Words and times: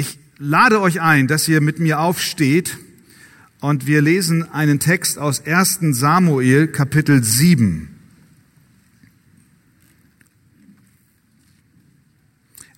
Ich 0.00 0.18
lade 0.38 0.80
euch 0.80 1.02
ein, 1.02 1.26
dass 1.26 1.46
ihr 1.46 1.60
mit 1.60 1.78
mir 1.78 2.00
aufsteht 2.00 2.78
und 3.60 3.86
wir 3.86 4.00
lesen 4.00 4.50
einen 4.50 4.80
Text 4.80 5.18
aus 5.18 5.44
1 5.44 5.80
Samuel 5.94 6.68
Kapitel 6.68 7.22
7. 7.22 7.94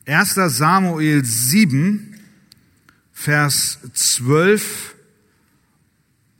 1. 0.04 0.34
Samuel 0.34 1.24
7, 1.24 2.18
Vers 3.12 3.78
12 3.94 4.96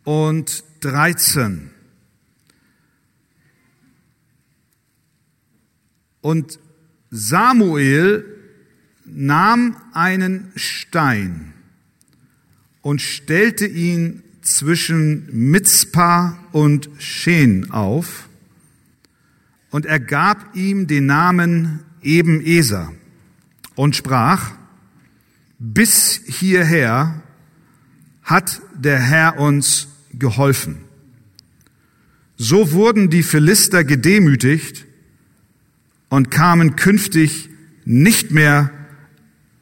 und 0.02 0.64
13. 0.80 1.70
Und 6.22 6.58
Samuel 7.12 8.31
nahm 9.14 9.76
einen 9.92 10.52
Stein 10.56 11.52
und 12.80 13.00
stellte 13.00 13.66
ihn 13.66 14.22
zwischen 14.42 15.28
Mitzpah 15.32 16.38
und 16.52 16.90
Shen 16.98 17.70
auf 17.70 18.28
und 19.70 19.86
er 19.86 20.00
gab 20.00 20.54
ihm 20.56 20.86
den 20.86 21.06
Namen 21.06 21.80
Eben 22.02 22.44
Eser 22.44 22.92
und 23.76 23.94
sprach, 23.94 24.50
bis 25.60 26.20
hierher 26.26 27.22
hat 28.24 28.60
der 28.74 29.00
Herr 29.00 29.38
uns 29.38 29.86
geholfen. 30.12 30.78
So 32.36 32.72
wurden 32.72 33.08
die 33.08 33.22
Philister 33.22 33.84
gedemütigt 33.84 34.84
und 36.08 36.32
kamen 36.32 36.74
künftig 36.74 37.50
nicht 37.84 38.32
mehr 38.32 38.72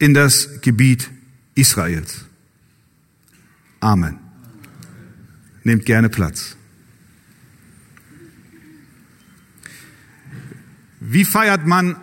in 0.01 0.15
das 0.15 0.61
Gebiet 0.63 1.09
Israels. 1.55 2.25
Amen. 3.79 4.19
Nehmt 5.63 5.85
gerne 5.85 6.09
Platz. 6.09 6.57
Wie 11.01 11.25
feiert 11.25 11.67
man 11.67 11.97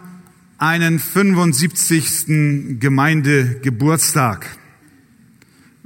einen 0.60 1.00
75. 1.00 2.80
Gemeindegeburtstag? 2.80 4.58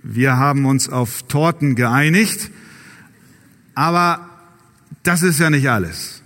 Wir 0.04 0.38
haben 0.38 0.66
uns 0.66 0.90
auf 0.90 1.24
Torten 1.24 1.76
geeinigt, 1.76 2.52
aber 3.74 4.30
das 5.04 5.24
ist 5.24 5.40
ja 5.40 5.50
nicht 5.50 5.70
alles. 5.70 6.22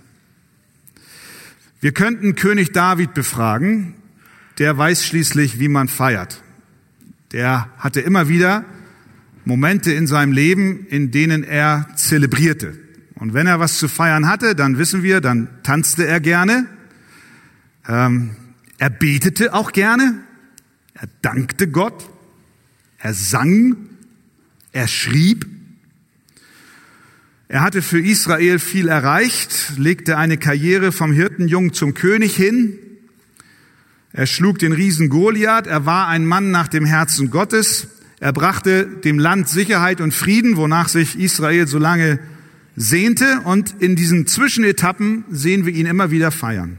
Wir 1.80 1.92
könnten 1.92 2.34
König 2.34 2.72
David 2.72 3.14
befragen, 3.14 3.94
der 4.58 4.76
weiß 4.76 5.04
schließlich, 5.04 5.58
wie 5.58 5.68
man 5.68 5.88
feiert. 5.88 6.42
Der 7.32 7.70
hatte 7.78 8.00
immer 8.00 8.28
wieder 8.28 8.64
Momente 9.44 9.92
in 9.92 10.06
seinem 10.06 10.32
Leben, 10.32 10.86
in 10.86 11.10
denen 11.10 11.44
er 11.44 11.88
zelebrierte. 11.96 12.78
Und 13.14 13.32
wenn 13.32 13.46
er 13.46 13.60
was 13.60 13.78
zu 13.78 13.88
feiern 13.88 14.28
hatte, 14.28 14.54
dann 14.54 14.78
wissen 14.78 15.02
wir, 15.02 15.20
dann 15.20 15.48
tanzte 15.62 16.06
er 16.06 16.20
gerne, 16.20 16.66
ähm, 17.88 18.36
er 18.78 18.90
betete 18.90 19.54
auch 19.54 19.72
gerne, 19.72 20.20
er 20.94 21.08
dankte 21.22 21.68
Gott, 21.68 22.10
er 22.98 23.14
sang, 23.14 23.76
er 24.72 24.88
schrieb. 24.88 25.46
Er 27.48 27.60
hatte 27.60 27.80
für 27.80 28.00
Israel 28.00 28.58
viel 28.58 28.88
erreicht, 28.88 29.78
legte 29.78 30.18
eine 30.18 30.36
Karriere 30.36 30.90
vom 30.92 31.12
Hirtenjungen 31.12 31.72
zum 31.72 31.94
König 31.94 32.34
hin, 32.34 32.78
er 34.16 34.26
schlug 34.26 34.58
den 34.58 34.72
Riesen 34.72 35.10
Goliath. 35.10 35.66
Er 35.66 35.84
war 35.84 36.08
ein 36.08 36.24
Mann 36.24 36.50
nach 36.50 36.68
dem 36.68 36.86
Herzen 36.86 37.30
Gottes. 37.30 37.88
Er 38.18 38.32
brachte 38.32 38.86
dem 38.86 39.18
Land 39.18 39.46
Sicherheit 39.46 40.00
und 40.00 40.14
Frieden, 40.14 40.56
wonach 40.56 40.88
sich 40.88 41.18
Israel 41.18 41.66
so 41.66 41.78
lange 41.78 42.18
sehnte. 42.76 43.42
Und 43.44 43.74
in 43.78 43.94
diesen 43.94 44.26
Zwischenetappen 44.26 45.26
sehen 45.30 45.66
wir 45.66 45.74
ihn 45.74 45.84
immer 45.84 46.10
wieder 46.10 46.30
feiern. 46.30 46.78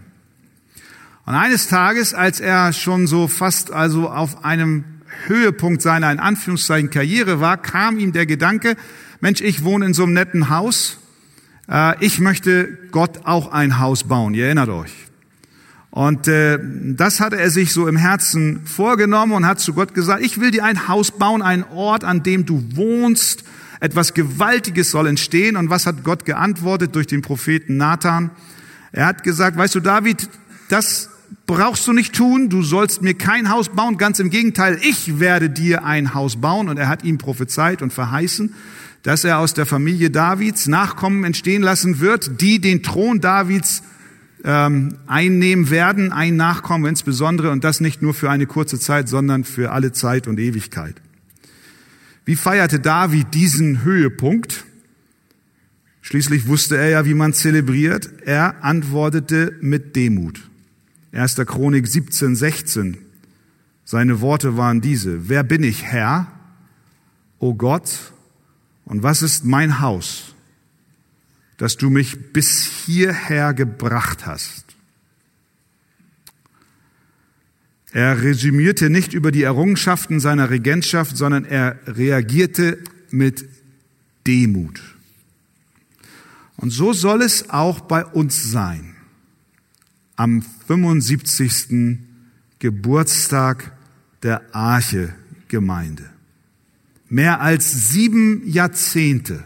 Und 1.27 1.35
eines 1.35 1.67
Tages, 1.67 2.15
als 2.15 2.39
er 2.39 2.73
schon 2.73 3.05
so 3.05 3.27
fast 3.27 3.71
also 3.71 4.09
auf 4.09 4.43
einem 4.43 4.83
Höhepunkt 5.27 5.83
seiner 5.83 6.11
in 6.11 6.19
Anführungszeichen 6.19 6.89
Karriere 6.89 7.39
war, 7.39 7.57
kam 7.57 7.99
ihm 7.99 8.13
der 8.13 8.25
Gedanke, 8.25 8.77
Mensch, 9.21 9.41
ich 9.41 9.63
wohne 9.63 9.85
in 9.85 9.93
so 9.93 10.03
einem 10.03 10.13
netten 10.13 10.49
Haus. 10.49 10.97
Äh, 11.69 12.03
ich 12.03 12.19
möchte 12.19 12.79
Gott 12.89 13.25
auch 13.25 13.51
ein 13.51 13.77
Haus 13.77 14.05
bauen. 14.05 14.33
Ihr 14.33 14.45
erinnert 14.45 14.69
euch. 14.69 14.91
Und 15.97 16.27
äh, 16.27 16.59
das 16.61 17.19
hatte 17.19 17.39
er 17.39 17.49
sich 17.49 17.73
so 17.73 17.87
im 17.87 17.97
Herzen 17.97 18.61
vorgenommen 18.67 19.31
und 19.31 19.47
hat 19.47 19.59
zu 19.59 19.73
Gott 19.73 19.95
gesagt, 19.95 20.23
ich 20.23 20.39
will 20.39 20.51
dir 20.51 20.63
ein 20.63 20.87
Haus 20.87 21.09
bauen, 21.09 21.41
einen 21.41 21.63
Ort, 21.63 22.03
an 22.03 22.21
dem 22.21 22.45
du 22.45 22.63
wohnst. 22.75 23.43
Etwas 23.79 24.13
Gewaltiges 24.13 24.91
soll 24.91 25.07
entstehen. 25.07 25.57
Und 25.57 25.71
was 25.71 25.87
hat 25.87 26.03
Gott 26.03 26.23
geantwortet 26.23 26.93
durch 26.93 27.07
den 27.07 27.23
Propheten 27.23 27.77
Nathan? 27.77 28.29
Er 28.91 29.07
hat 29.07 29.23
gesagt, 29.23 29.57
weißt 29.57 29.73
du, 29.73 29.79
David, 29.79 30.29
das 30.69 31.09
brauchst 31.47 31.87
du 31.87 31.93
nicht 31.93 32.13
tun. 32.13 32.49
Du 32.49 32.61
sollst 32.61 33.01
mir 33.01 33.15
kein 33.15 33.49
Haus 33.49 33.69
bauen. 33.69 33.97
Ganz 33.97 34.19
im 34.19 34.29
Gegenteil, 34.29 34.77
ich 34.83 35.19
werde 35.19 35.49
dir 35.49 35.83
ein 35.83 36.13
Haus 36.13 36.39
bauen. 36.39 36.69
Und 36.69 36.77
er 36.77 36.89
hat 36.89 37.05
ihm 37.05 37.17
prophezeit 37.17 37.81
und 37.81 37.91
verheißen, 37.91 38.53
dass 39.01 39.23
er 39.23 39.39
aus 39.39 39.55
der 39.55 39.65
Familie 39.65 40.11
Davids 40.11 40.67
Nachkommen 40.67 41.23
entstehen 41.23 41.63
lassen 41.63 41.99
wird, 41.99 42.39
die 42.39 42.61
den 42.61 42.83
Thron 42.83 43.19
Davids 43.19 43.81
ähm, 44.47 44.95
einnehmen 45.07 45.69
werden, 45.69 46.13
ein 46.13 46.37
Nachkommen 46.37 46.85
insbesondere, 46.85 47.51
und 47.51 47.65
das 47.65 47.81
nicht 47.81 48.01
nur 48.01 48.13
für 48.13 48.29
eine 48.29 48.45
kurze 48.45 48.79
Zeit, 48.79 49.09
sondern 49.09 49.43
für 49.43 49.73
alle 49.73 49.91
Zeit 49.91 50.25
und 50.25 50.39
Ewigkeit. 50.39 50.95
Wie 52.23 52.37
feierte 52.37 52.79
David 52.79 53.33
diesen 53.33 53.83
Höhepunkt? 53.83 54.63
Schließlich 56.01 56.47
wusste 56.47 56.77
er 56.77 56.89
ja, 56.89 57.05
wie 57.05 57.13
man 57.13 57.33
zelebriert. 57.33 58.09
Er 58.25 58.63
antwortete 58.63 59.53
mit 59.59 59.97
Demut. 59.97 60.49
1. 61.11 61.35
Chronik 61.45 61.85
17, 61.85 62.37
16. 62.37 62.97
Seine 63.83 64.21
Worte 64.21 64.55
waren 64.55 64.79
diese. 64.79 65.27
Wer 65.27 65.43
bin 65.43 65.63
ich, 65.63 65.83
Herr? 65.83 66.27
O 67.39 67.53
Gott, 67.53 68.13
und 68.85 69.03
was 69.03 69.21
ist 69.21 69.43
mein 69.43 69.81
Haus? 69.81 70.26
Dass 71.57 71.77
du 71.77 71.89
mich 71.89 72.33
bis 72.33 72.63
hierher 72.85 73.53
gebracht 73.53 74.25
hast. 74.25 74.65
Er 77.91 78.21
resümierte 78.21 78.89
nicht 78.89 79.13
über 79.13 79.31
die 79.31 79.43
Errungenschaften 79.43 80.19
seiner 80.19 80.49
Regentschaft, 80.49 81.17
sondern 81.17 81.45
er 81.45 81.79
reagierte 81.87 82.77
mit 83.09 83.47
Demut. 84.27 84.81
Und 86.57 86.71
so 86.71 86.93
soll 86.93 87.21
es 87.21 87.49
auch 87.49 87.79
bei 87.81 88.05
uns 88.05 88.51
sein. 88.51 88.95
Am 90.15 90.43
75. 90.67 91.99
Geburtstag 92.59 93.71
der 94.23 94.53
Arche 94.53 95.13
Gemeinde. 95.47 96.09
Mehr 97.09 97.39
als 97.39 97.91
sieben 97.91 98.45
Jahrzehnte 98.47 99.43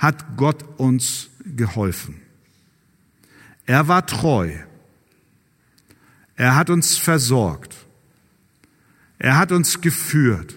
hat 0.00 0.36
Gott 0.38 0.64
uns 0.78 1.28
geholfen. 1.44 2.22
Er 3.66 3.86
war 3.86 4.06
treu. 4.06 4.50
Er 6.36 6.56
hat 6.56 6.70
uns 6.70 6.96
versorgt. 6.96 7.76
Er 9.18 9.36
hat 9.36 9.52
uns 9.52 9.82
geführt. 9.82 10.56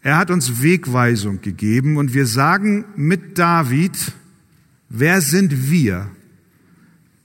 Er 0.00 0.16
hat 0.16 0.30
uns 0.30 0.62
Wegweisung 0.62 1.42
gegeben 1.42 1.98
und 1.98 2.14
wir 2.14 2.26
sagen 2.26 2.86
mit 2.96 3.38
David, 3.38 3.96
wer 4.88 5.20
sind 5.20 5.70
wir, 5.70 6.10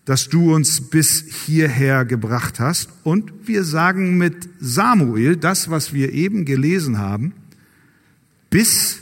dass 0.03 0.27
du 0.27 0.53
uns 0.53 0.89
bis 0.89 1.23
hierher 1.45 2.03
gebracht 2.03 2.59
hast? 2.59 2.89
Und 3.03 3.31
wir 3.47 3.63
sagen 3.63 4.17
mit 4.17 4.50
Samuel, 4.59 5.38
das, 5.38 5.69
was 5.69 5.94
wir 5.94 6.12
eben 6.12 6.44
gelesen 6.44 6.97
haben, 6.97 7.33
bis 8.50 9.00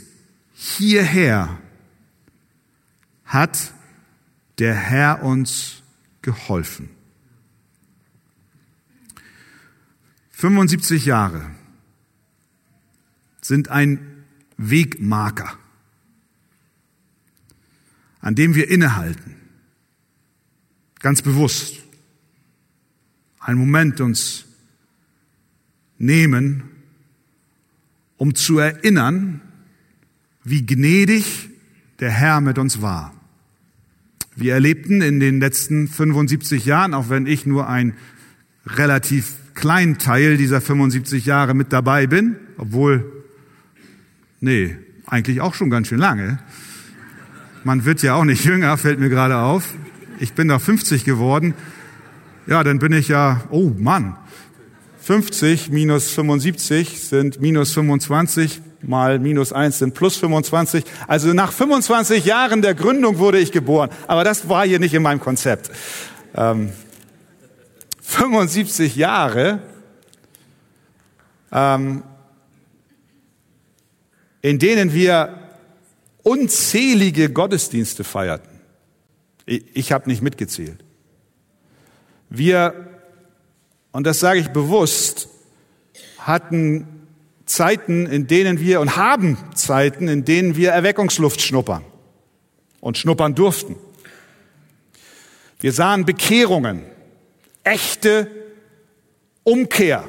hierher 0.54 1.58
hat 3.26 3.74
der 4.58 4.74
Herr 4.74 5.22
uns 5.22 5.82
geholfen. 6.22 6.88
75 10.30 11.06
Jahre 11.06 11.50
sind 13.40 13.68
ein 13.68 14.24
Wegmarker, 14.58 15.58
an 18.20 18.34
dem 18.34 18.54
wir 18.54 18.68
innehalten, 18.68 19.36
ganz 20.98 21.22
bewusst, 21.22 21.76
einen 23.40 23.58
Moment 23.58 24.00
uns 24.00 24.44
nehmen, 25.98 26.64
um 28.16 28.34
zu 28.34 28.58
erinnern, 28.58 29.40
wie 30.44 30.66
gnädig 30.66 31.48
der 32.00 32.10
Herr 32.10 32.40
mit 32.40 32.58
uns 32.58 32.82
war. 32.82 33.15
Wir 34.36 34.52
erlebten 34.52 35.00
in 35.00 35.18
den 35.18 35.40
letzten 35.40 35.88
75 35.88 36.66
Jahren, 36.66 36.92
auch 36.92 37.08
wenn 37.08 37.26
ich 37.26 37.46
nur 37.46 37.68
ein 37.68 37.94
relativ 38.66 39.32
kleinen 39.54 39.96
Teil 39.96 40.36
dieser 40.36 40.60
75 40.60 41.24
Jahre 41.24 41.54
mit 41.54 41.72
dabei 41.72 42.06
bin, 42.06 42.36
obwohl, 42.58 43.10
nee, 44.40 44.76
eigentlich 45.06 45.40
auch 45.40 45.54
schon 45.54 45.70
ganz 45.70 45.88
schön 45.88 45.98
lange. 45.98 46.38
Man 47.64 47.86
wird 47.86 48.02
ja 48.02 48.14
auch 48.14 48.24
nicht 48.24 48.44
jünger, 48.44 48.76
fällt 48.76 49.00
mir 49.00 49.08
gerade 49.08 49.38
auf. 49.38 49.74
Ich 50.20 50.34
bin 50.34 50.48
doch 50.48 50.60
50 50.60 51.04
geworden. 51.04 51.54
Ja, 52.46 52.62
dann 52.62 52.78
bin 52.78 52.92
ich 52.92 53.08
ja, 53.08 53.42
oh 53.50 53.72
Mann, 53.78 54.16
50 55.00 55.70
minus 55.70 56.10
75 56.10 57.00
sind 57.00 57.40
minus 57.40 57.72
25 57.72 58.60
mal 58.86 59.18
minus 59.18 59.52
1 59.52 59.78
sind 59.78 59.94
plus 59.94 60.16
25. 60.16 60.84
Also 61.06 61.32
nach 61.32 61.52
25 61.52 62.24
Jahren 62.24 62.62
der 62.62 62.74
Gründung 62.74 63.18
wurde 63.18 63.38
ich 63.38 63.52
geboren. 63.52 63.90
Aber 64.06 64.24
das 64.24 64.48
war 64.48 64.66
hier 64.66 64.78
nicht 64.78 64.94
in 64.94 65.02
meinem 65.02 65.20
Konzept. 65.20 65.70
Ähm, 66.34 66.72
75 68.00 68.96
Jahre, 68.96 69.60
ähm, 71.52 72.02
in 74.42 74.58
denen 74.58 74.92
wir 74.92 75.40
unzählige 76.22 77.30
Gottesdienste 77.30 78.04
feierten. 78.04 78.60
Ich, 79.44 79.64
ich 79.74 79.92
habe 79.92 80.08
nicht 80.08 80.22
mitgezählt. 80.22 80.84
Wir, 82.28 82.88
und 83.92 84.06
das 84.06 84.20
sage 84.20 84.40
ich 84.40 84.48
bewusst, 84.48 85.28
hatten 86.18 86.95
Zeiten, 87.46 88.06
in 88.06 88.26
denen 88.26 88.60
wir 88.60 88.80
und 88.80 88.96
haben 88.96 89.38
Zeiten, 89.54 90.08
in 90.08 90.24
denen 90.24 90.56
wir 90.56 90.72
Erweckungsluft 90.72 91.40
schnuppern 91.40 91.84
und 92.80 92.98
schnuppern 92.98 93.34
durften. 93.34 93.76
Wir 95.60 95.72
sahen 95.72 96.04
Bekehrungen, 96.04 96.82
echte 97.64 98.30
Umkehr. 99.44 100.08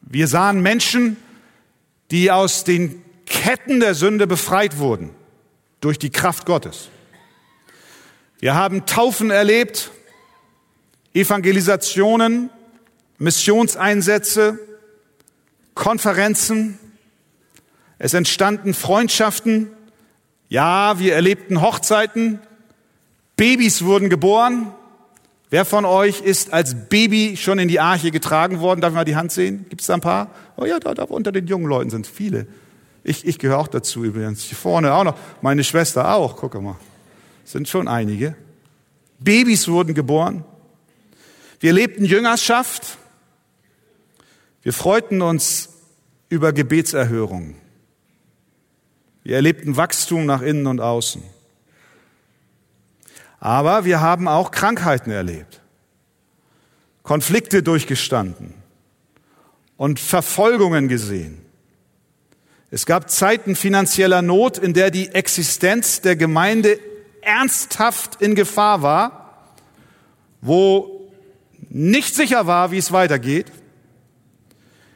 Wir 0.00 0.26
sahen 0.26 0.62
Menschen, 0.62 1.16
die 2.10 2.30
aus 2.30 2.64
den 2.64 3.02
Ketten 3.26 3.80
der 3.80 3.94
Sünde 3.94 4.26
befreit 4.26 4.78
wurden 4.78 5.10
durch 5.80 5.98
die 5.98 6.10
Kraft 6.10 6.46
Gottes. 6.46 6.88
Wir 8.40 8.54
haben 8.54 8.86
Taufen 8.86 9.30
erlebt, 9.30 9.90
Evangelisationen, 11.14 12.50
Missionseinsätze, 13.18 14.58
Konferenzen. 15.74 16.78
Es 17.98 18.14
entstanden 18.14 18.74
Freundschaften. 18.74 19.68
Ja, 20.48 20.98
wir 20.98 21.14
erlebten 21.14 21.62
Hochzeiten. 21.62 22.40
Babys 23.36 23.84
wurden 23.84 24.10
geboren. 24.10 24.72
Wer 25.50 25.64
von 25.64 25.84
euch 25.84 26.20
ist 26.20 26.52
als 26.52 26.88
Baby 26.88 27.36
schon 27.36 27.58
in 27.58 27.68
die 27.68 27.80
Arche 27.80 28.10
getragen 28.10 28.60
worden? 28.60 28.80
Darf 28.80 28.92
ich 28.92 28.94
mal 28.94 29.04
die 29.04 29.16
Hand 29.16 29.32
sehen? 29.32 29.66
Gibt 29.68 29.82
es 29.82 29.86
da 29.86 29.94
ein 29.94 30.00
paar? 30.00 30.30
Oh 30.56 30.64
ja, 30.64 30.78
da, 30.78 30.94
da 30.94 31.04
unter 31.04 31.30
den 31.30 31.46
jungen 31.46 31.66
Leuten 31.66 31.90
sind 31.90 32.06
viele. 32.06 32.46
Ich, 33.04 33.26
ich 33.26 33.38
gehöre 33.38 33.58
auch 33.58 33.68
dazu 33.68 34.04
übrigens. 34.04 34.42
Hier 34.44 34.56
vorne 34.56 34.94
auch 34.94 35.04
noch. 35.04 35.16
Meine 35.40 35.64
Schwester 35.64 36.14
auch. 36.14 36.36
Guck 36.36 36.60
mal. 36.62 36.76
Sind 37.44 37.68
schon 37.68 37.88
einige. 37.88 38.36
Babys 39.18 39.68
wurden 39.68 39.94
geboren. 39.94 40.44
Wir 41.60 41.72
lebten 41.72 42.04
Jüngerschaft. 42.04 42.98
Wir 44.62 44.72
freuten 44.72 45.22
uns 45.22 45.70
über 46.28 46.52
Gebetserhörungen. 46.52 47.56
Wir 49.24 49.36
erlebten 49.36 49.76
Wachstum 49.76 50.24
nach 50.24 50.40
innen 50.40 50.66
und 50.66 50.80
außen. 50.80 51.22
Aber 53.40 53.84
wir 53.84 54.00
haben 54.00 54.28
auch 54.28 54.52
Krankheiten 54.52 55.10
erlebt, 55.10 55.60
Konflikte 57.02 57.64
durchgestanden 57.64 58.54
und 59.76 59.98
Verfolgungen 59.98 60.88
gesehen. 60.88 61.44
Es 62.70 62.86
gab 62.86 63.10
Zeiten 63.10 63.56
finanzieller 63.56 64.22
Not, 64.22 64.58
in 64.58 64.74
der 64.74 64.92
die 64.92 65.08
Existenz 65.08 66.00
der 66.00 66.14
Gemeinde 66.14 66.78
ernsthaft 67.20 68.22
in 68.22 68.36
Gefahr 68.36 68.82
war, 68.82 69.48
wo 70.40 71.10
nicht 71.68 72.14
sicher 72.14 72.46
war, 72.46 72.70
wie 72.70 72.78
es 72.78 72.92
weitergeht. 72.92 73.46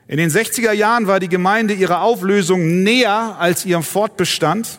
In 0.09 0.19
den 0.19 0.31
60er 0.31 0.73
Jahren 0.73 1.09
war 1.09 1.19
die 1.19 1.29
Gemeinde 1.29 1.75
ihrer 1.75 2.03
Auflösung 2.03 2.83
näher 2.85 3.37
als 3.39 3.65
ihrem 3.65 3.83
Fortbestand. 3.83 4.79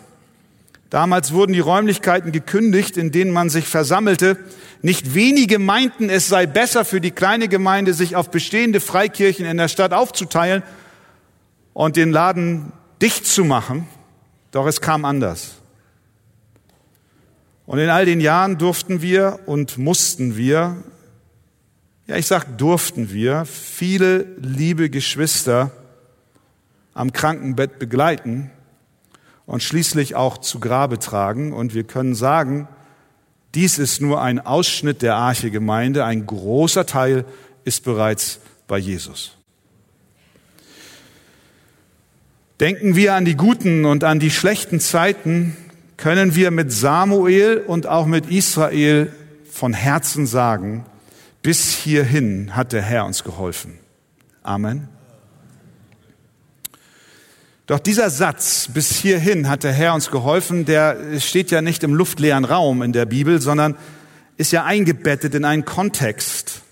Damals 0.89 1.33
wurden 1.33 1.51
die 1.51 1.59
Räumlichkeiten 1.59 2.31
gekündigt, 2.31 2.95
in 2.95 3.11
denen 3.11 3.31
man 3.31 3.49
sich 3.49 3.67
versammelte. 3.67 4.37
Nicht 4.81 5.13
wenige 5.13 5.59
meinten, 5.59 6.09
es 6.09 6.29
sei 6.29 6.45
besser 6.45 6.85
für 6.85 7.01
die 7.01 7.11
kleine 7.11 7.49
Gemeinde, 7.49 7.93
sich 7.93 8.15
auf 8.15 8.31
bestehende 8.31 8.79
Freikirchen 8.79 9.45
in 9.45 9.57
der 9.57 9.67
Stadt 9.67 9.91
aufzuteilen 9.91 10.63
und 11.73 11.97
den 11.97 12.11
Laden 12.11 12.71
dicht 13.01 13.25
zu 13.27 13.43
machen, 13.43 13.85
doch 14.51 14.65
es 14.65 14.79
kam 14.79 15.03
anders. 15.03 15.55
Und 17.65 17.79
in 17.79 17.89
all 17.89 18.05
den 18.05 18.21
Jahren 18.21 18.57
durften 18.57 19.01
wir 19.01 19.39
und 19.45 19.77
mussten 19.77 20.37
wir, 20.37 20.77
ja 22.07 22.15
ich 22.15 22.25
sag 22.25 22.57
durften 22.57 23.11
wir, 23.11 23.45
viele 23.45 24.25
liebe 24.37 24.89
Geschwister 24.89 25.71
am 26.93 27.13
Krankenbett 27.13 27.77
begleiten 27.79 28.49
und 29.45 29.61
schließlich 29.61 30.15
auch 30.15 30.37
zu 30.37 30.59
Grabe 30.59 30.99
tragen. 30.99 31.53
Und 31.53 31.73
wir 31.73 31.83
können 31.83 32.15
sagen, 32.15 32.67
dies 33.55 33.77
ist 33.77 34.01
nur 34.01 34.21
ein 34.21 34.39
Ausschnitt 34.39 35.01
der 35.01 35.15
Arche-Gemeinde, 35.15 36.05
ein 36.05 36.25
großer 36.25 36.85
Teil 36.85 37.25
ist 37.63 37.83
bereits 37.83 38.39
bei 38.67 38.77
Jesus. 38.77 39.33
Denken 42.59 42.95
wir 42.95 43.13
an 43.13 43.25
die 43.25 43.35
guten 43.35 43.85
und 43.85 44.03
an 44.03 44.19
die 44.19 44.31
schlechten 44.31 44.79
Zeiten, 44.79 45.55
können 45.95 46.35
wir 46.35 46.51
mit 46.51 46.71
Samuel 46.71 47.63
und 47.65 47.87
auch 47.87 48.05
mit 48.05 48.29
Israel 48.29 49.11
von 49.49 49.73
Herzen 49.73 50.25
sagen, 50.25 50.85
bis 51.47 51.71
hierhin 51.71 52.57
hat 52.57 52.73
der 52.73 52.81
Herr 52.81 53.05
uns 53.05 53.23
geholfen. 53.23 53.79
Amen. 54.43 54.89
Doch 57.67 57.79
dieser 57.79 58.09
Satz, 58.09 58.67
bis 58.73 58.97
hierhin 58.97 59.47
hat 59.47 59.63
der 59.63 59.71
Herr 59.71 59.93
uns 59.93 60.11
geholfen, 60.11 60.65
der 60.65 61.21
steht 61.21 61.49
ja 61.49 61.61
nicht 61.61 61.85
im 61.85 61.93
luftleeren 61.93 62.43
Raum 62.43 62.81
in 62.81 62.91
der 62.91 63.05
Bibel, 63.05 63.39
sondern 63.39 63.77
ist 64.35 64.51
ja 64.51 64.65
eingebettet 64.65 65.35
in 65.35 65.45
einen 65.45 65.63
Kontext. 65.63 66.63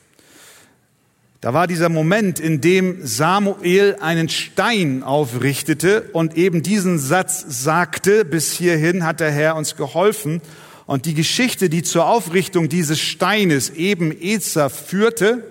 Da 1.40 1.54
war 1.54 1.68
dieser 1.68 1.88
Moment, 1.88 2.42
in 2.42 2.60
dem 2.60 2.98
Samuel 3.02 3.96
einen 4.02 4.28
Stein 4.28 5.04
aufrichtete 5.04 6.10
und 6.12 6.36
eben 6.36 6.64
diesen 6.64 7.00
Satz 7.00 7.46
sagte, 7.48 8.26
bis 8.26 8.52
hierhin 8.52 9.06
hat 9.06 9.22
der 9.22 9.32
Herr 9.32 9.56
uns 9.56 9.78
geholfen. 9.78 10.42
Und 10.86 11.06
die 11.06 11.14
Geschichte, 11.14 11.70
die 11.70 11.84
zur 11.84 12.06
Aufrichtung 12.06 12.70
dieses 12.70 13.00
Steines 13.00 13.72
eben 13.72 14.12
Ezer 14.12 14.70
führte, 14.70 15.44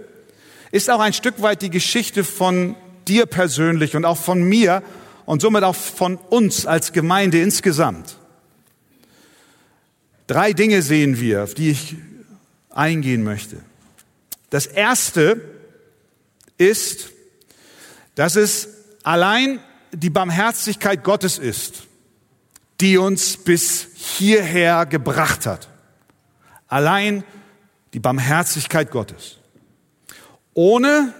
ist 0.71 0.91
auch 0.91 1.01
ein 1.01 1.13
Stück 1.13 1.43
weit 1.43 1.63
die 1.63 1.71
Geschichte 1.71 2.25
von 2.25 2.77
dir 3.09 3.27
persönlich 3.27 3.97
und 3.97 4.05
auch 4.05 4.17
von 4.17 4.43
mir 4.43 4.83
und 5.27 5.43
somit 5.43 5.65
auch 5.65 5.75
von 5.75 6.17
uns 6.17 6.67
als 6.67 6.93
Gemeinde 6.93 7.41
insgesamt. 7.41 8.17
Drei 10.27 10.53
Dinge 10.53 10.83
sehen 10.83 11.21
wir, 11.21 11.45
auf 11.45 11.55
die 11.55 11.71
ich 11.71 11.97
eingehen 12.71 13.23
möchte. 13.25 13.59
Das 14.51 14.67
erste 14.67 15.41
ist, 16.59 17.11
dass 18.15 18.37
es 18.37 18.69
allein 19.03 19.61
die 19.93 20.11
Barmherzigkeit 20.11 21.05
Gottes 21.05 21.39
ist, 21.39 21.85
die 22.81 22.97
uns 22.97 23.37
bis 23.37 23.89
hierher 24.05 24.87
gebracht 24.87 25.47
hat. 25.47 25.69
Allein 26.69 27.25
die 27.93 28.01
Barmherzigkeit 28.01 28.91
Gottes. 28.91 29.39
Ohne 30.53 31.15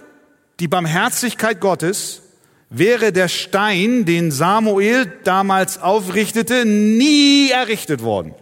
die 0.59 0.67
Barmherzigkeit 0.67 1.59
Gottes 1.59 2.21
wäre 2.69 3.11
der 3.11 3.27
Stein, 3.27 4.05
den 4.05 4.31
Samuel 4.31 5.11
damals 5.23 5.81
aufrichtete, 5.81 6.65
nie 6.65 7.49
errichtet 7.51 8.01
worden. 8.01 8.33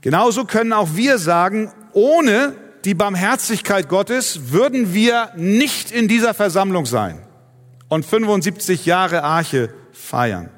Genauso 0.00 0.44
können 0.44 0.72
auch 0.72 0.94
wir 0.94 1.18
sagen, 1.18 1.72
ohne 1.92 2.54
die 2.84 2.94
Barmherzigkeit 2.94 3.88
Gottes 3.88 4.52
würden 4.52 4.94
wir 4.94 5.30
nicht 5.36 5.90
in 5.90 6.08
dieser 6.08 6.32
Versammlung 6.34 6.86
sein 6.86 7.20
und 7.88 8.06
75 8.06 8.86
Jahre 8.86 9.22
Arche 9.22 9.74
feiern. 9.92 10.50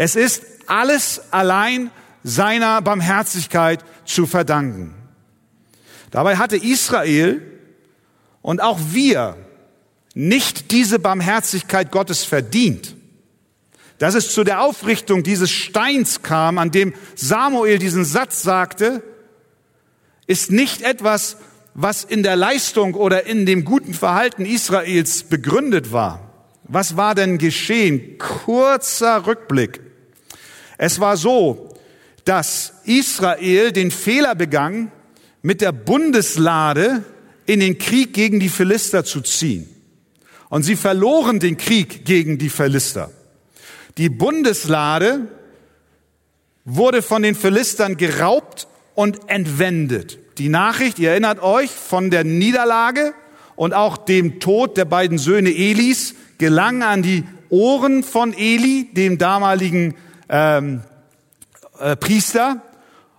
Es 0.00 0.14
ist 0.14 0.44
alles 0.68 1.20
allein 1.32 1.90
seiner 2.22 2.80
Barmherzigkeit 2.82 3.84
zu 4.04 4.26
verdanken. 4.26 4.94
Dabei 6.12 6.36
hatte 6.36 6.56
Israel 6.56 7.42
und 8.40 8.62
auch 8.62 8.78
wir 8.92 9.36
nicht 10.14 10.70
diese 10.70 11.00
Barmherzigkeit 11.00 11.90
Gottes 11.90 12.22
verdient. 12.22 12.94
Dass 13.98 14.14
es 14.14 14.32
zu 14.32 14.44
der 14.44 14.60
Aufrichtung 14.62 15.24
dieses 15.24 15.50
Steins 15.50 16.22
kam, 16.22 16.58
an 16.58 16.70
dem 16.70 16.94
Samuel 17.16 17.80
diesen 17.80 18.04
Satz 18.04 18.42
sagte, 18.42 19.02
ist 20.28 20.52
nicht 20.52 20.82
etwas, 20.82 21.38
was 21.74 22.04
in 22.04 22.22
der 22.22 22.36
Leistung 22.36 22.94
oder 22.94 23.26
in 23.26 23.46
dem 23.46 23.64
guten 23.64 23.94
Verhalten 23.94 24.46
Israels 24.46 25.24
begründet 25.24 25.90
war. 25.90 26.30
Was 26.62 26.96
war 26.96 27.16
denn 27.16 27.38
geschehen? 27.38 28.16
Kurzer 28.18 29.26
Rückblick. 29.26 29.87
Es 30.78 31.00
war 31.00 31.16
so, 31.16 31.68
dass 32.24 32.72
Israel 32.84 33.72
den 33.72 33.90
Fehler 33.90 34.34
begann, 34.34 34.90
mit 35.42 35.60
der 35.60 35.72
Bundeslade 35.72 37.04
in 37.46 37.60
den 37.60 37.78
Krieg 37.78 38.12
gegen 38.12 38.40
die 38.40 38.48
Philister 38.48 39.04
zu 39.04 39.20
ziehen. 39.20 39.68
Und 40.48 40.62
sie 40.62 40.76
verloren 40.76 41.40
den 41.40 41.56
Krieg 41.56 42.04
gegen 42.04 42.38
die 42.38 42.48
Philister. 42.48 43.10
Die 43.98 44.08
Bundeslade 44.08 45.28
wurde 46.64 47.02
von 47.02 47.22
den 47.22 47.34
Philistern 47.34 47.96
geraubt 47.96 48.68
und 48.94 49.28
entwendet. 49.28 50.18
Die 50.38 50.48
Nachricht, 50.48 50.98
ihr 50.98 51.10
erinnert 51.10 51.42
euch, 51.42 51.70
von 51.70 52.10
der 52.10 52.24
Niederlage 52.24 53.14
und 53.56 53.74
auch 53.74 53.96
dem 53.96 54.38
Tod 54.38 54.76
der 54.76 54.84
beiden 54.84 55.18
Söhne 55.18 55.50
Elis 55.50 56.14
gelang 56.38 56.82
an 56.82 57.02
die 57.02 57.24
Ohren 57.48 58.02
von 58.02 58.34
Eli, 58.34 58.88
dem 58.92 59.18
damaligen 59.18 59.94
ähm, 60.28 60.82
äh, 61.78 61.96
Priester. 61.96 62.62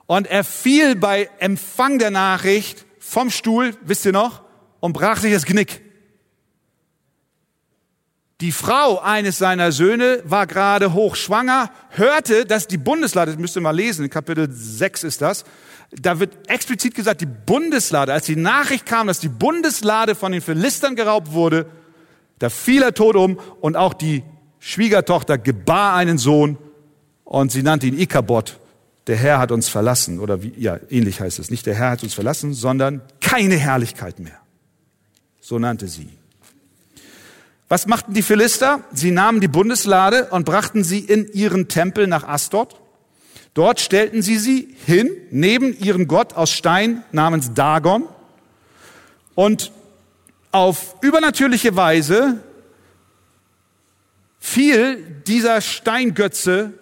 Und 0.06 0.28
er 0.28 0.44
fiel 0.44 0.96
bei 0.96 1.30
Empfang 1.40 2.00
der 2.00 2.12
Nachricht 2.12 2.86
vom 3.00 3.30
Stuhl, 3.30 3.76
wisst 3.82 4.06
ihr 4.06 4.12
noch, 4.12 4.42
und 4.80 4.94
brach 4.94 5.18
sich 5.18 5.34
das 5.34 5.46
Genick. 5.46 5.82
Die 8.42 8.54
Frau 8.54 9.00
eines 9.00 9.38
seiner 9.38 9.74
Söhne 9.74 10.22
war 10.24 10.48
gerade 10.48 10.94
hochschwanger, 10.94 11.72
hörte, 11.90 12.46
dass 12.46 12.68
die 12.68 12.78
Bundeslade, 12.78 13.32
das 13.32 13.40
müsst 13.40 13.58
ihr 13.58 13.62
mal 13.62 13.76
lesen, 13.76 14.06
in 14.06 14.10
Kapitel 14.10 14.48
6 14.50 15.04
ist 15.04 15.22
das, 15.22 15.44
da 15.92 16.20
wird 16.20 16.50
explizit 16.50 16.96
gesagt, 16.96 17.20
die 17.20 17.26
Bundeslade, 17.26 18.14
als 18.14 18.28
die 18.28 18.38
Nachricht 18.38 18.86
kam, 18.86 19.08
dass 19.08 19.20
die 19.20 19.28
Bundeslade 19.28 20.16
von 20.16 20.32
den 20.32 20.42
Philistern 20.42 20.96
geraubt 20.96 21.34
wurde, 21.34 21.66
da 22.38 22.50
fiel 22.50 22.82
er 22.82 22.94
tot 22.94 23.18
um 23.18 23.40
und 23.60 23.76
auch 23.76 23.94
die 23.94 24.24
Schwiegertochter 24.60 25.38
gebar 25.38 25.96
einen 25.96 26.18
Sohn 26.18 26.58
und 27.30 27.52
sie 27.52 27.64
nannte 27.64 27.88
ihn 27.88 27.98
Ikabod. 27.98 28.60
Der 29.08 29.16
Herr 29.16 29.40
hat 29.40 29.52
uns 29.52 29.70
verlassen 29.70 30.20
oder 30.20 30.44
wie, 30.44 30.54
ja, 30.58 30.80
ähnlich 30.90 31.22
heißt 31.22 31.40
es. 31.40 31.50
Nicht 31.50 31.66
der 31.66 31.76
Herr 31.76 31.92
hat 31.92 32.04
uns 32.04 32.14
verlassen, 32.14 32.54
sondern 32.54 33.02
keine 33.22 33.56
Herrlichkeit 33.56 34.20
mehr. 34.20 34.38
So 35.40 35.58
nannte 35.58 35.88
sie 35.88 36.10
was 37.70 37.86
machten 37.86 38.16
die 38.16 38.24
Philister? 38.24 38.84
Sie 38.92 39.12
nahmen 39.12 39.42
die 39.42 39.48
Bundeslade 39.48 40.30
und 40.32 40.44
brachten 40.44 40.84
sie 40.84 41.00
in 41.00 41.32
ihren 41.32 41.68
Tempel 41.68 42.08
nach 42.08 42.28
Astot. 42.28 42.76
Dort 43.54 43.80
stellten 43.80 44.24
sie 44.24 44.40
sie 44.40 44.76
hin, 44.86 45.12
neben 45.30 45.78
ihren 45.78 46.08
Gott 46.08 46.34
aus 46.34 46.52
Stein 46.52 47.04
namens 47.12 47.54
Dagon. 47.54 48.08
Und 49.36 49.72
auf 50.52 50.96
übernatürliche 51.02 51.76
Weise 51.76 52.44
fiel 54.40 55.22
dieser 55.28 55.62
Steingötze 55.62 56.74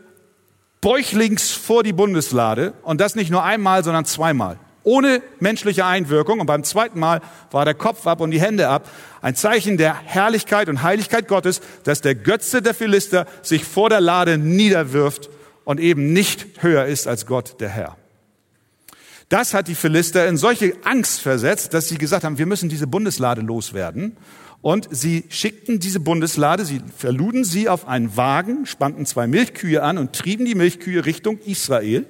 bäuchlings 0.82 1.52
vor 1.52 1.84
die 1.84 1.94
Bundeslade. 1.94 2.74
Und 2.84 3.02
das 3.02 3.16
nicht 3.16 3.32
nur 3.32 3.44
einmal, 3.44 3.84
sondern 3.84 4.06
zweimal 4.06 4.60
ohne 4.88 5.22
menschliche 5.42 5.86
Einwirkung. 5.86 6.40
Und 6.40 6.46
beim 6.46 6.64
zweiten 6.64 6.98
Mal 6.98 7.20
war 7.52 7.66
der 7.66 7.74
Kopf 7.74 8.08
ab 8.08 8.22
und 8.22 8.32
die 8.32 8.40
Hände 8.40 8.70
ab. 8.70 8.90
Ein 9.22 9.36
Zeichen 9.36 9.76
der 9.76 9.94
Herrlichkeit 10.02 10.70
und 10.70 10.82
Heiligkeit 10.82 11.28
Gottes, 11.28 11.60
dass 11.84 12.00
der 12.00 12.16
Götze 12.16 12.62
der 12.62 12.74
Philister 12.74 13.26
sich 13.42 13.66
vor 13.66 13.90
der 13.90 14.00
Lade 14.00 14.38
niederwirft 14.38 15.30
und 15.66 15.82
eben 15.82 16.14
nicht 16.14 16.64
höher 16.64 16.86
ist 16.86 17.06
als 17.06 17.26
Gott, 17.26 17.60
der 17.60 17.68
Herr. 17.68 17.98
Das 19.28 19.54
hat 19.54 19.68
die 19.68 19.76
Philister 19.76 20.26
in 20.26 20.38
solche 20.38 20.74
Angst 20.86 21.20
versetzt, 21.20 21.74
dass 21.74 21.90
sie 21.90 21.98
gesagt 21.98 22.24
haben, 22.24 22.38
wir 22.38 22.46
müssen 22.46 22.70
diese 22.70 22.88
Bundeslade 22.88 23.42
loswerden. 23.42 24.16
Und 24.62 24.88
sie 24.92 25.26
schickten 25.30 25.80
diese 25.80 26.00
Bundeslade, 26.00 26.66
sie 26.66 26.82
verluden 26.96 27.44
sie 27.44 27.70
auf 27.70 27.88
einen 27.88 28.18
Wagen, 28.18 28.66
spannten 28.66 29.06
zwei 29.06 29.28
Milchkühe 29.28 29.84
an 29.84 29.98
und 29.98 30.14
trieben 30.14 30.46
die 30.46 30.56
Milchkühe 30.56 31.06
Richtung 31.06 31.40
Israel. 31.40 32.06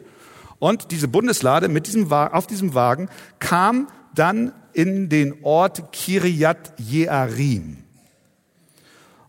Und 0.60 0.92
diese 0.92 1.08
Bundeslade 1.08 1.68
mit 1.68 1.88
diesem, 1.88 2.12
auf 2.12 2.48
diesem 2.48 2.74
Wagen 2.74 3.10
kam 3.40 3.88
dann 4.16 4.54
in 4.74 5.10
den 5.10 5.44
Ort 5.44 5.92
Kiriat 5.92 6.74
Jearim. 6.80 7.78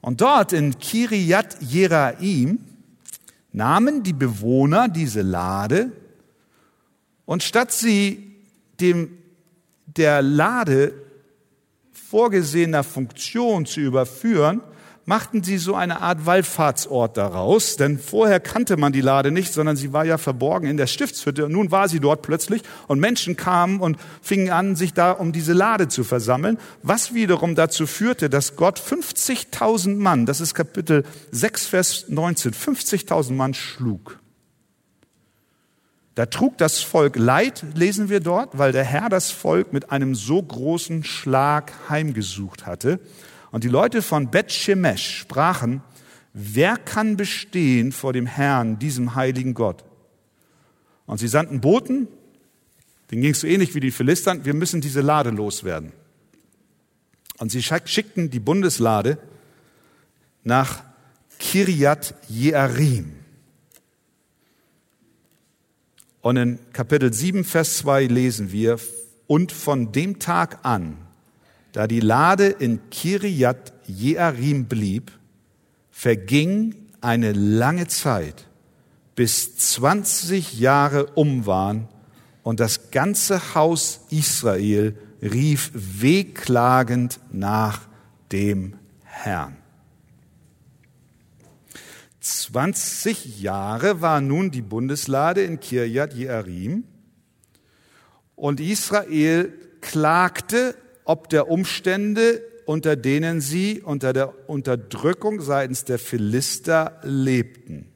Und 0.00 0.20
dort 0.20 0.52
in 0.52 0.78
Kiriat 0.78 1.60
Jeraim 1.60 2.60
nahmen 3.52 4.02
die 4.02 4.12
Bewohner 4.12 4.88
diese 4.88 5.22
Lade 5.22 5.92
und 7.24 7.42
statt 7.42 7.72
sie 7.72 8.36
dem 8.80 9.18
der 9.86 10.22
Lade 10.22 10.94
vorgesehener 12.10 12.84
Funktion 12.84 13.66
zu 13.66 13.80
überführen, 13.80 14.62
machten 15.04 15.42
sie 15.42 15.56
so 15.56 15.74
eine 15.74 16.02
Art 16.02 16.26
Wallfahrtsort 16.26 17.16
daraus, 17.16 17.76
denn 17.76 17.98
vorher 17.98 18.40
kannte 18.40 18.76
man 18.76 18.92
die 18.92 19.00
Lade 19.00 19.30
nicht, 19.30 19.52
sondern 19.54 19.74
sie 19.74 19.94
war 19.94 20.04
ja 20.04 20.18
verborgen 20.18 20.68
in 20.68 20.76
der 20.76 20.86
Stiftshütte 20.86 21.46
und 21.46 21.52
nun 21.52 21.70
war 21.70 21.88
sie 21.88 21.98
dort 21.98 22.20
plötzlich 22.20 22.62
und 22.88 23.00
Menschen 23.00 23.36
kamen 23.36 23.80
und 23.80 23.98
fingen 24.20 24.50
an, 24.50 24.76
sich 24.76 24.92
da 24.92 25.12
um 25.12 25.32
diese 25.32 25.54
Lade 25.54 25.88
zu 25.88 26.04
versammeln, 26.04 26.58
was 26.82 27.14
wiederum 27.14 27.54
dazu 27.54 27.86
führte, 27.86 28.28
dass 28.28 28.56
Gott 28.56 28.78
50.000 28.78 29.96
Mann, 29.96 30.26
das 30.26 30.42
ist 30.42 30.54
Kapitel 30.54 31.04
6, 31.30 31.66
Vers 31.66 32.04
19, 32.08 32.52
50.000 32.52 33.32
Mann 33.32 33.54
schlug. 33.54 34.18
Da 36.18 36.26
trug 36.26 36.58
das 36.58 36.80
Volk 36.80 37.14
Leid, 37.14 37.64
lesen 37.76 38.08
wir 38.08 38.18
dort, 38.18 38.58
weil 38.58 38.72
der 38.72 38.82
Herr 38.82 39.08
das 39.08 39.30
Volk 39.30 39.72
mit 39.72 39.92
einem 39.92 40.16
so 40.16 40.42
großen 40.42 41.04
Schlag 41.04 41.72
heimgesucht 41.88 42.66
hatte. 42.66 42.98
Und 43.52 43.62
die 43.62 43.68
Leute 43.68 44.02
von 44.02 44.28
Bet 44.28 44.50
Shemesh 44.50 45.16
sprachen, 45.16 45.80
wer 46.32 46.76
kann 46.76 47.16
bestehen 47.16 47.92
vor 47.92 48.12
dem 48.12 48.26
Herrn, 48.26 48.80
diesem 48.80 49.14
heiligen 49.14 49.54
Gott? 49.54 49.84
Und 51.06 51.18
sie 51.18 51.28
sandten 51.28 51.60
Boten, 51.60 52.08
denen 53.12 53.22
ging 53.22 53.30
es 53.30 53.38
so 53.38 53.46
ähnlich 53.46 53.76
wie 53.76 53.80
die 53.80 53.92
Philistern, 53.92 54.44
wir 54.44 54.54
müssen 54.54 54.80
diese 54.80 55.02
Lade 55.02 55.30
loswerden. 55.30 55.92
Und 57.38 57.52
sie 57.52 57.62
schickten 57.62 58.28
die 58.28 58.40
Bundeslade 58.40 59.18
nach 60.42 60.82
Kiriat 61.38 62.16
Jearim. 62.28 63.17
Und 66.28 66.36
in 66.36 66.58
Kapitel 66.74 67.10
7, 67.10 67.42
Vers 67.42 67.78
2 67.78 68.04
lesen 68.04 68.52
wir, 68.52 68.78
und 69.26 69.50
von 69.50 69.92
dem 69.92 70.18
Tag 70.18 70.58
an 70.62 70.98
da 71.72 71.86
die 71.86 72.00
Lade 72.00 72.48
in 72.48 72.90
Kiriat 72.90 73.72
Jearim 73.86 74.66
blieb, 74.66 75.10
verging 75.90 76.74
eine 77.00 77.32
lange 77.32 77.86
Zeit, 77.86 78.46
bis 79.14 79.56
20 79.56 80.58
Jahre 80.58 81.06
um 81.14 81.46
waren 81.46 81.88
und 82.42 82.60
das 82.60 82.90
ganze 82.90 83.54
Haus 83.54 84.00
Israel 84.10 84.98
rief 85.22 85.70
wehklagend 85.72 87.20
nach 87.32 87.80
dem 88.32 88.74
Herrn. 89.02 89.57
20 92.28 93.40
Jahre 93.40 94.00
war 94.00 94.20
nun 94.20 94.50
die 94.50 94.62
Bundeslade 94.62 95.42
in 95.42 95.60
Kirjat 95.60 96.14
Jearim 96.14 96.84
und 98.36 98.60
Israel 98.60 99.52
klagte 99.80 100.74
ob 101.04 101.30
der 101.30 101.48
Umstände, 101.48 102.42
unter 102.66 102.94
denen 102.94 103.40
sie 103.40 103.80
unter 103.80 104.12
der 104.12 104.48
Unterdrückung 104.48 105.40
seitens 105.40 105.84
der 105.84 105.98
Philister 105.98 107.00
lebten. 107.02 107.86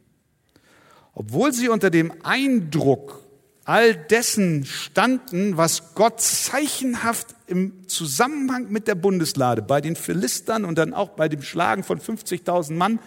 Obwohl 1.12 1.52
sie 1.52 1.68
unter 1.68 1.90
dem 1.90 2.10
Eindruck 2.22 3.20
all 3.64 3.94
dessen 3.94 4.64
standen, 4.64 5.58
was 5.58 5.94
Gott 5.94 6.22
zeichenhaft 6.22 7.34
im 7.46 7.86
Zusammenhang 7.86 8.70
mit 8.70 8.88
der 8.88 8.94
Bundeslade 8.94 9.60
bei 9.60 9.82
den 9.82 9.94
Philistern 9.94 10.64
und 10.64 10.78
dann 10.78 10.94
auch 10.94 11.10
bei 11.10 11.28
dem 11.28 11.42
Schlagen 11.42 11.84
von 11.84 12.00
50.000 12.00 12.72
Mann 12.72 12.98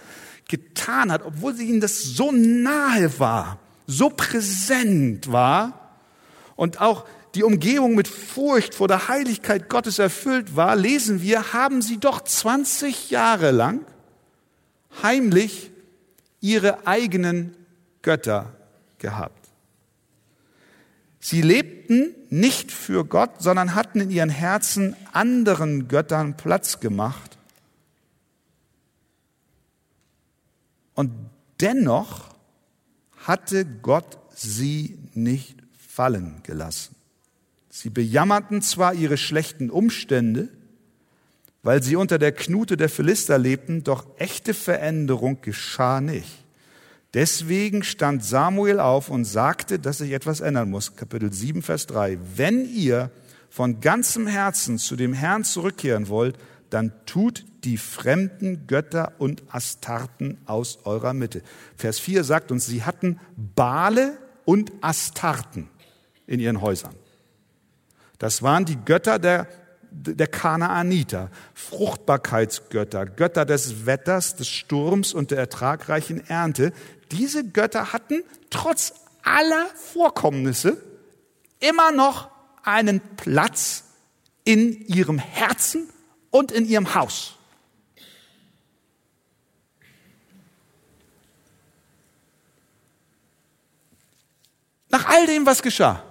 getan 0.47 1.11
hat, 1.11 1.23
obwohl 1.23 1.55
sie 1.55 1.67
ihnen 1.67 1.81
das 1.81 2.03
so 2.03 2.31
nahe 2.31 3.19
war, 3.19 3.59
so 3.87 4.09
präsent 4.09 5.31
war 5.31 5.97
und 6.55 6.81
auch 6.81 7.05
die 7.35 7.43
Umgebung 7.43 7.95
mit 7.95 8.07
Furcht 8.07 8.73
vor 8.75 8.87
der 8.87 9.07
Heiligkeit 9.09 9.69
Gottes 9.69 9.99
erfüllt 9.99 10.55
war, 10.55 10.75
lesen 10.75 11.21
wir, 11.21 11.53
haben 11.53 11.81
sie 11.81 11.97
doch 11.97 12.21
20 12.21 13.11
Jahre 13.11 13.51
lang 13.51 13.81
heimlich 15.03 15.71
ihre 16.39 16.87
eigenen 16.87 17.55
Götter 18.01 18.53
gehabt. 18.99 19.49
Sie 21.19 21.41
lebten 21.41 22.13
nicht 22.29 22.71
für 22.71 23.03
Gott, 23.03 23.41
sondern 23.41 23.73
hatten 23.73 23.99
in 23.99 24.11
ihren 24.11 24.29
Herzen 24.29 24.95
anderen 25.11 25.87
Göttern 25.87 26.37
Platz 26.37 26.79
gemacht. 26.79 27.34
Und 30.95 31.11
dennoch 31.61 32.35
hatte 33.25 33.65
Gott 33.65 34.17
sie 34.33 34.97
nicht 35.13 35.57
fallen 35.77 36.41
gelassen. 36.43 36.95
Sie 37.69 37.89
bejammerten 37.89 38.61
zwar 38.61 38.93
ihre 38.93 39.17
schlechten 39.17 39.69
Umstände, 39.69 40.49
weil 41.61 41.83
sie 41.83 41.95
unter 41.95 42.17
der 42.17 42.31
Knute 42.31 42.77
der 42.77 42.89
Philister 42.89 43.37
lebten, 43.37 43.83
doch 43.83 44.05
echte 44.17 44.53
Veränderung 44.53 45.41
geschah 45.41 45.99
nicht. 45.99 46.45
Deswegen 47.13 47.83
stand 47.83 48.23
Samuel 48.23 48.79
auf 48.79 49.09
und 49.09 49.25
sagte, 49.25 49.79
dass 49.79 49.99
sich 49.99 50.11
etwas 50.11 50.41
ändern 50.41 50.69
muss. 50.69 50.95
Kapitel 50.95 51.31
7, 51.31 51.61
Vers 51.61 51.87
3. 51.87 52.17
Wenn 52.35 52.65
ihr 52.65 53.09
von 53.49 53.79
ganzem 53.79 54.27
Herzen 54.27 54.77
zu 54.77 54.97
dem 54.97 55.13
Herrn 55.13 55.45
zurückkehren 55.45 56.09
wollt, 56.09 56.37
dann 56.69 56.93
tut 57.05 57.45
die 57.63 57.77
fremden 57.77 58.67
Götter 58.67 59.13
und 59.17 59.43
Astarten 59.49 60.37
aus 60.45 60.79
eurer 60.85 61.13
Mitte. 61.13 61.41
Vers 61.75 61.99
4 61.99 62.23
sagt 62.23 62.51
uns, 62.51 62.65
sie 62.65 62.83
hatten 62.83 63.19
Bale 63.35 64.17
und 64.45 64.71
Astarten 64.81 65.69
in 66.27 66.39
ihren 66.39 66.61
Häusern. 66.61 66.95
Das 68.19 68.41
waren 68.41 68.65
die 68.65 68.77
Götter 68.77 69.19
der, 69.19 69.47
der 69.91 70.27
Kanaaniter, 70.27 71.29
Fruchtbarkeitsgötter, 71.53 73.05
Götter 73.05 73.45
des 73.45 73.85
Wetters, 73.85 74.35
des 74.35 74.47
Sturms 74.47 75.13
und 75.13 75.31
der 75.31 75.39
ertragreichen 75.39 76.25
Ernte. 76.27 76.71
Diese 77.11 77.47
Götter 77.47 77.93
hatten 77.93 78.23
trotz 78.49 78.93
aller 79.23 79.65
Vorkommnisse 79.75 80.77
immer 81.59 81.91
noch 81.91 82.29
einen 82.63 83.01
Platz 83.17 83.83
in 84.43 84.85
ihrem 84.85 85.17
Herzen 85.17 85.89
und 86.35 86.51
in 86.51 86.65
ihrem 86.65 86.93
Haus. 86.93 87.35
Nach 94.89 95.05
all 95.05 95.25
dem, 95.27 95.45
was 95.45 95.61
geschah, 95.61 96.03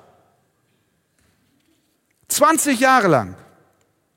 20 2.29 2.81
Jahre 2.81 3.09
lang 3.09 3.37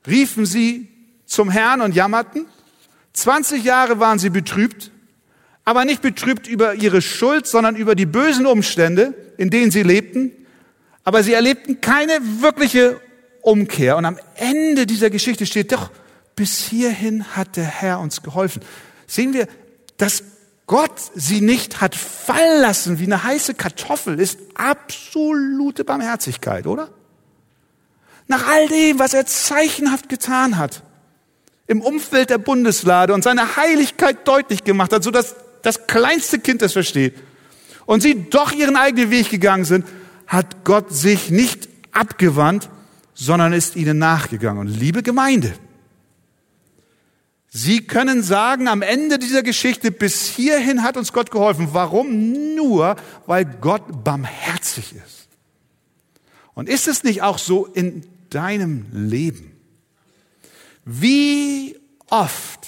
riefen 0.08 0.46
sie 0.46 0.88
zum 1.26 1.50
Herrn 1.50 1.82
und 1.82 1.94
jammerten. 1.94 2.46
20 3.12 3.66
Jahre 3.66 4.00
waren 4.00 4.18
sie 4.18 4.30
betrübt, 4.30 4.92
aber 5.66 5.84
nicht 5.84 6.02
betrübt 6.02 6.48
über 6.48 6.74
ihre 6.74 7.02
Schuld, 7.02 7.48
sondern 7.48 7.76
über 7.76 7.96
die 7.96 8.06
bösen 8.06 8.46
Umstände, 8.46 9.14
in 9.38 9.50
denen 9.50 9.72
sie 9.72 9.84
lebten. 9.84 10.32
Aber 11.04 11.22
sie 11.22 11.34
erlebten 11.34 11.82
keine 11.82 12.20
wirkliche 12.40 13.02
Umkehr. 13.48 13.96
Und 13.96 14.04
am 14.04 14.20
Ende 14.36 14.86
dieser 14.86 15.10
Geschichte 15.10 15.46
steht 15.46 15.72
doch, 15.72 15.90
bis 16.36 16.66
hierhin 16.66 17.36
hat 17.36 17.56
der 17.56 17.64
Herr 17.64 18.02
uns 18.02 18.22
geholfen. 18.22 18.62
Sehen 19.08 19.34
wir, 19.34 19.48
dass 19.96 20.24
Gott 20.68 21.00
sie 21.16 21.40
nicht 21.40 21.80
hat 21.80 21.96
fallen 21.96 22.62
lassen 22.62 23.00
wie 23.00 23.06
eine 23.06 23.24
heiße 23.24 23.54
Kartoffel, 23.54 24.20
ist 24.20 24.38
absolute 24.56 25.86
Barmherzigkeit, 25.86 26.68
oder? 26.68 26.90
Nach 28.28 28.46
all 28.50 28.68
dem, 28.68 29.00
was 29.00 29.14
er 29.14 29.26
zeichenhaft 29.26 30.10
getan 30.10 30.58
hat, 30.58 30.84
im 31.68 31.82
Umfeld 31.82 32.30
der 32.30 32.40
Bundeslade 32.40 33.14
und 33.14 33.24
seine 33.24 33.56
Heiligkeit 33.56 34.28
deutlich 34.28 34.66
gemacht 34.66 34.92
hat, 34.92 35.04
so 35.04 35.12
dass 35.12 35.38
das 35.62 35.88
kleinste 35.88 36.40
Kind 36.40 36.62
es 36.62 36.74
versteht, 36.74 37.16
und 37.86 38.02
sie 38.02 38.30
doch 38.30 38.52
ihren 38.52 38.76
eigenen 38.76 39.10
Weg 39.10 39.30
gegangen 39.30 39.64
sind, 39.64 39.86
hat 40.28 40.66
Gott 40.66 40.94
sich 40.94 41.30
nicht 41.30 41.70
abgewandt, 41.94 42.70
sondern 43.20 43.52
ist 43.52 43.76
ihnen 43.76 43.98
nachgegangen. 43.98 44.60
Und 44.60 44.68
liebe 44.68 45.02
Gemeinde, 45.02 45.54
Sie 47.50 47.88
können 47.88 48.22
sagen 48.22 48.68
am 48.68 48.84
Ende 48.84 49.18
dieser 49.18 49.42
Geschichte, 49.42 49.90
bis 49.90 50.28
hierhin 50.28 50.84
hat 50.84 50.96
uns 50.96 51.12
Gott 51.12 51.32
geholfen. 51.32 51.70
Warum? 51.72 52.54
Nur, 52.56 52.98
weil 53.26 53.46
Gott 53.46 54.04
barmherzig 54.04 54.94
ist. 54.94 55.28
Und 56.54 56.70
ist 56.70 56.88
es 56.88 57.04
nicht 57.04 57.24
auch 57.24 57.40
so 57.40 57.66
in 57.66 58.04
deinem 58.30 58.86
Leben? 58.92 59.54
Wie 60.86 61.80
oft 62.10 62.68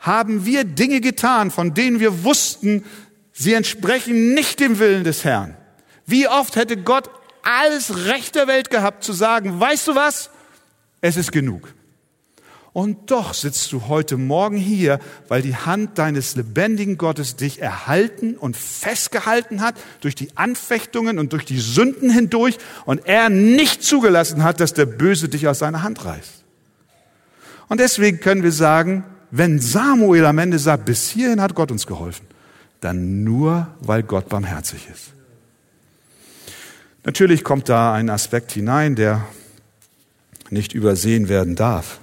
haben 0.00 0.44
wir 0.44 0.64
Dinge 0.64 1.00
getan, 1.00 1.50
von 1.50 1.72
denen 1.72 1.98
wir 1.98 2.24
wussten, 2.24 2.84
sie 3.32 3.54
entsprechen 3.54 4.34
nicht 4.34 4.60
dem 4.60 4.78
Willen 4.78 5.04
des 5.04 5.24
Herrn? 5.24 5.56
Wie 6.04 6.28
oft 6.28 6.56
hätte 6.56 6.76
Gott 6.76 7.08
alles 7.46 8.06
Recht 8.06 8.34
der 8.34 8.46
Welt 8.48 8.70
gehabt 8.70 9.04
zu 9.04 9.12
sagen, 9.12 9.58
weißt 9.60 9.88
du 9.88 9.94
was? 9.94 10.30
Es 11.00 11.16
ist 11.16 11.32
genug. 11.32 11.72
Und 12.72 13.10
doch 13.10 13.32
sitzt 13.32 13.72
du 13.72 13.86
heute 13.88 14.18
Morgen 14.18 14.58
hier, 14.58 14.98
weil 15.28 15.40
die 15.40 15.56
Hand 15.56 15.96
deines 15.96 16.36
lebendigen 16.36 16.98
Gottes 16.98 17.36
dich 17.36 17.62
erhalten 17.62 18.36
und 18.36 18.54
festgehalten 18.54 19.62
hat 19.62 19.76
durch 20.02 20.14
die 20.14 20.36
Anfechtungen 20.36 21.18
und 21.18 21.32
durch 21.32 21.46
die 21.46 21.58
Sünden 21.58 22.10
hindurch 22.10 22.58
und 22.84 23.06
er 23.06 23.30
nicht 23.30 23.82
zugelassen 23.82 24.44
hat, 24.44 24.60
dass 24.60 24.74
der 24.74 24.84
Böse 24.84 25.30
dich 25.30 25.48
aus 25.48 25.60
seiner 25.60 25.82
Hand 25.82 26.04
reißt. 26.04 26.44
Und 27.68 27.80
deswegen 27.80 28.20
können 28.20 28.42
wir 28.42 28.52
sagen, 28.52 29.04
wenn 29.30 29.58
Samuel 29.58 30.26
am 30.26 30.38
Ende 30.38 30.58
sagt, 30.58 30.84
bis 30.84 31.08
hierhin 31.08 31.40
hat 31.40 31.54
Gott 31.54 31.70
uns 31.70 31.86
geholfen, 31.86 32.26
dann 32.82 33.24
nur, 33.24 33.68
weil 33.80 34.02
Gott 34.02 34.28
barmherzig 34.28 34.86
ist. 34.92 35.15
Natürlich 37.06 37.44
kommt 37.44 37.68
da 37.68 37.94
ein 37.94 38.10
Aspekt 38.10 38.50
hinein, 38.50 38.96
der 38.96 39.24
nicht 40.50 40.72
übersehen 40.72 41.28
werden 41.28 41.54
darf. 41.54 42.00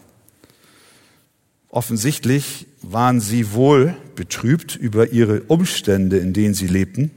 Offensichtlich 1.67 2.67
waren 2.81 3.19
sie 3.19 3.51
wohl 3.51 3.97
betrübt 4.15 4.77
über 4.77 5.09
ihre 5.09 5.41
Umstände, 5.41 6.19
in 6.19 6.31
denen 6.31 6.53
sie 6.53 6.67
lebten, 6.67 7.11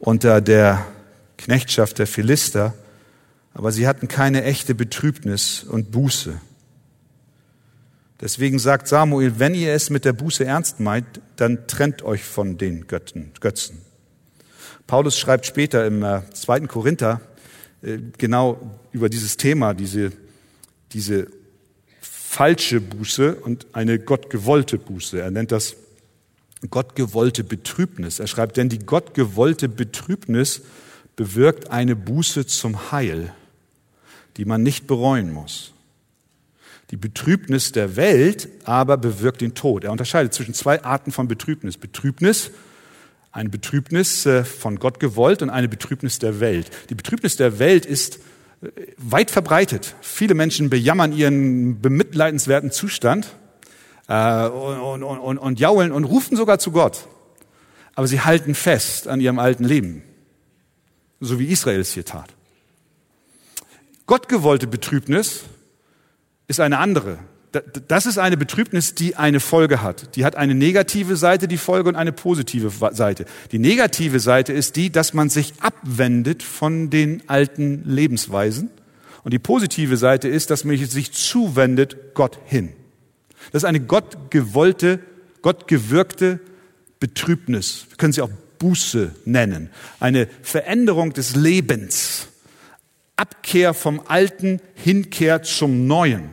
unter 0.00 0.40
der 0.40 0.84
Knechtschaft 1.38 2.00
der 2.00 2.08
Philister, 2.08 2.74
aber 3.52 3.70
sie 3.70 3.86
hatten 3.86 4.08
keine 4.08 4.42
echte 4.42 4.74
Betrübnis 4.74 5.62
und 5.62 5.92
Buße. 5.92 6.40
Zweiten 8.26 8.58
sagt 8.58 8.88
Samuel, 8.88 9.38
wenn 9.38 9.54
ihr 9.54 9.72
es 9.72 9.88
mit 9.88 10.04
der 10.04 10.14
Buße 10.14 10.44
ernst 10.44 10.80
meint, 10.80 11.20
dann 11.36 11.68
trennt 11.68 12.02
euch 12.02 12.24
von 12.24 12.58
den 12.58 12.88
Götzen. 12.88 13.30
Paulus 14.86 15.18
schreibt 15.18 15.46
später 15.46 15.86
im 15.86 16.02
äh, 16.02 16.22
zweiten 16.32 16.68
Korinther 16.68 17.20
äh, 17.82 17.98
genau 18.18 18.78
über 18.92 19.08
dieses 19.08 19.36
Thema, 19.36 19.74
diese, 19.74 20.12
diese 20.92 21.28
falsche 22.00 22.80
Buße 22.80 23.36
und 23.36 23.66
eine 23.72 23.98
gottgewollte 23.98 24.78
Buße. 24.78 25.20
Er 25.20 25.30
nennt 25.30 25.52
das 25.52 25.76
gottgewollte 26.70 27.44
Betrübnis. 27.44 28.20
Er 28.20 28.26
schreibt, 28.26 28.56
denn 28.56 28.68
die 28.68 28.78
gottgewollte 28.78 29.68
Betrübnis 29.68 30.62
bewirkt 31.16 31.70
eine 31.70 31.96
Buße 31.96 32.46
zum 32.46 32.92
Heil, 32.92 33.32
die 34.36 34.44
man 34.44 34.62
nicht 34.62 34.86
bereuen 34.86 35.32
muss. 35.32 35.72
Die 36.90 36.96
Betrübnis 36.96 37.72
der 37.72 37.96
Welt 37.96 38.48
aber 38.64 38.96
bewirkt 38.96 39.40
den 39.40 39.54
Tod. 39.54 39.84
Er 39.84 39.92
unterscheidet 39.92 40.34
zwischen 40.34 40.54
zwei 40.54 40.82
Arten 40.84 41.12
von 41.12 41.28
Betrübnis. 41.28 41.76
Betrübnis, 41.76 42.50
eine 43.34 43.48
Betrübnis 43.48 44.24
äh, 44.26 44.44
von 44.44 44.78
Gott 44.78 45.00
gewollt 45.00 45.42
und 45.42 45.50
eine 45.50 45.68
Betrübnis 45.68 46.20
der 46.20 46.38
Welt. 46.38 46.70
Die 46.88 46.94
Betrübnis 46.94 47.36
der 47.36 47.58
Welt 47.58 47.84
ist 47.84 48.20
weit 48.96 49.30
verbreitet. 49.30 49.94
Viele 50.00 50.34
Menschen 50.34 50.70
bejammern 50.70 51.12
ihren 51.12 51.80
bemitleidenswerten 51.80 52.70
Zustand 52.70 53.34
äh, 54.08 54.46
und, 54.46 55.02
und, 55.02 55.18
und, 55.18 55.38
und 55.38 55.60
jaulen 55.60 55.90
und 55.90 56.04
rufen 56.04 56.36
sogar 56.36 56.60
zu 56.60 56.70
Gott. 56.70 57.08
Aber 57.96 58.06
sie 58.06 58.20
halten 58.20 58.54
fest 58.54 59.08
an 59.08 59.20
ihrem 59.20 59.40
alten 59.40 59.64
Leben, 59.64 60.02
so 61.20 61.38
wie 61.40 61.46
Israel 61.46 61.80
es 61.80 61.92
hier 61.92 62.04
tat. 62.04 62.32
Gottgewollte 64.06 64.68
Betrübnis 64.68 65.42
ist 66.46 66.60
eine 66.60 66.78
andere 66.78 67.18
das 67.88 68.06
ist 68.06 68.18
eine 68.18 68.36
Betrübnis, 68.36 68.94
die 68.94 69.16
eine 69.16 69.40
Folge 69.40 69.82
hat. 69.82 70.16
Die 70.16 70.24
hat 70.24 70.36
eine 70.36 70.54
negative 70.54 71.16
Seite, 71.16 71.48
die 71.48 71.58
Folge, 71.58 71.88
und 71.88 71.96
eine 71.96 72.12
positive 72.12 72.70
Seite. 72.94 73.26
Die 73.52 73.58
negative 73.58 74.20
Seite 74.20 74.52
ist 74.52 74.76
die, 74.76 74.90
dass 74.90 75.14
man 75.14 75.30
sich 75.30 75.54
abwendet 75.60 76.42
von 76.42 76.90
den 76.90 77.22
alten 77.28 77.82
Lebensweisen. 77.84 78.70
Und 79.22 79.32
die 79.32 79.38
positive 79.38 79.96
Seite 79.96 80.28
ist, 80.28 80.50
dass 80.50 80.64
man 80.64 80.76
sich 80.76 81.12
zuwendet 81.12 82.14
Gott 82.14 82.38
hin. 82.44 82.70
Das 83.52 83.62
ist 83.62 83.68
eine 83.68 83.80
gottgewollte, 83.80 85.00
gottgewirkte 85.42 86.40
Betrübnis. 87.00 87.86
Wir 87.88 87.96
können 87.96 88.12
sie 88.12 88.22
auch 88.22 88.30
Buße 88.58 89.14
nennen. 89.24 89.70
Eine 90.00 90.28
Veränderung 90.42 91.12
des 91.12 91.36
Lebens. 91.36 92.28
Abkehr 93.16 93.74
vom 93.74 94.00
Alten, 94.06 94.60
Hinkehr 94.74 95.42
zum 95.42 95.86
Neuen. 95.86 96.30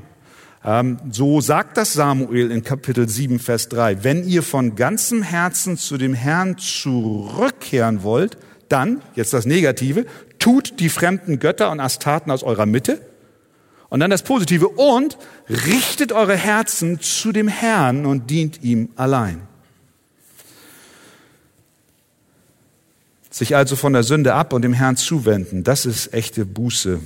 Ähm, 0.63 0.97
so 1.11 1.41
sagt 1.41 1.77
das 1.77 1.93
Samuel 1.93 2.51
in 2.51 2.63
Kapitel 2.63 3.09
7, 3.09 3.39
Vers 3.39 3.67
3. 3.69 4.03
Wenn 4.03 4.23
ihr 4.23 4.43
von 4.43 4.75
ganzem 4.75 5.23
Herzen 5.23 5.77
zu 5.77 5.97
dem 5.97 6.13
Herrn 6.13 6.57
zurückkehren 6.57 8.03
wollt, 8.03 8.37
dann, 8.69 9.01
jetzt 9.15 9.33
das 9.33 9.45
Negative, 9.45 10.05
tut 10.37 10.79
die 10.79 10.89
fremden 10.89 11.39
Götter 11.39 11.71
und 11.71 11.79
Astarten 11.79 12.31
aus 12.31 12.43
eurer 12.43 12.65
Mitte. 12.65 13.01
Und 13.89 13.99
dann 13.99 14.11
das 14.11 14.23
Positive, 14.23 14.69
und 14.69 15.17
richtet 15.49 16.11
eure 16.11 16.37
Herzen 16.37 17.01
zu 17.01 17.31
dem 17.31 17.47
Herrn 17.47 18.05
und 18.05 18.29
dient 18.29 18.63
ihm 18.63 18.89
allein. 18.95 19.41
Sich 23.29 23.55
also 23.55 23.75
von 23.75 23.93
der 23.93 24.03
Sünde 24.03 24.33
ab 24.33 24.53
und 24.53 24.61
dem 24.61 24.73
Herrn 24.73 24.95
zuwenden, 24.95 25.63
das 25.63 25.85
ist 25.85 26.13
echte 26.13 26.45
Buße. 26.45 26.99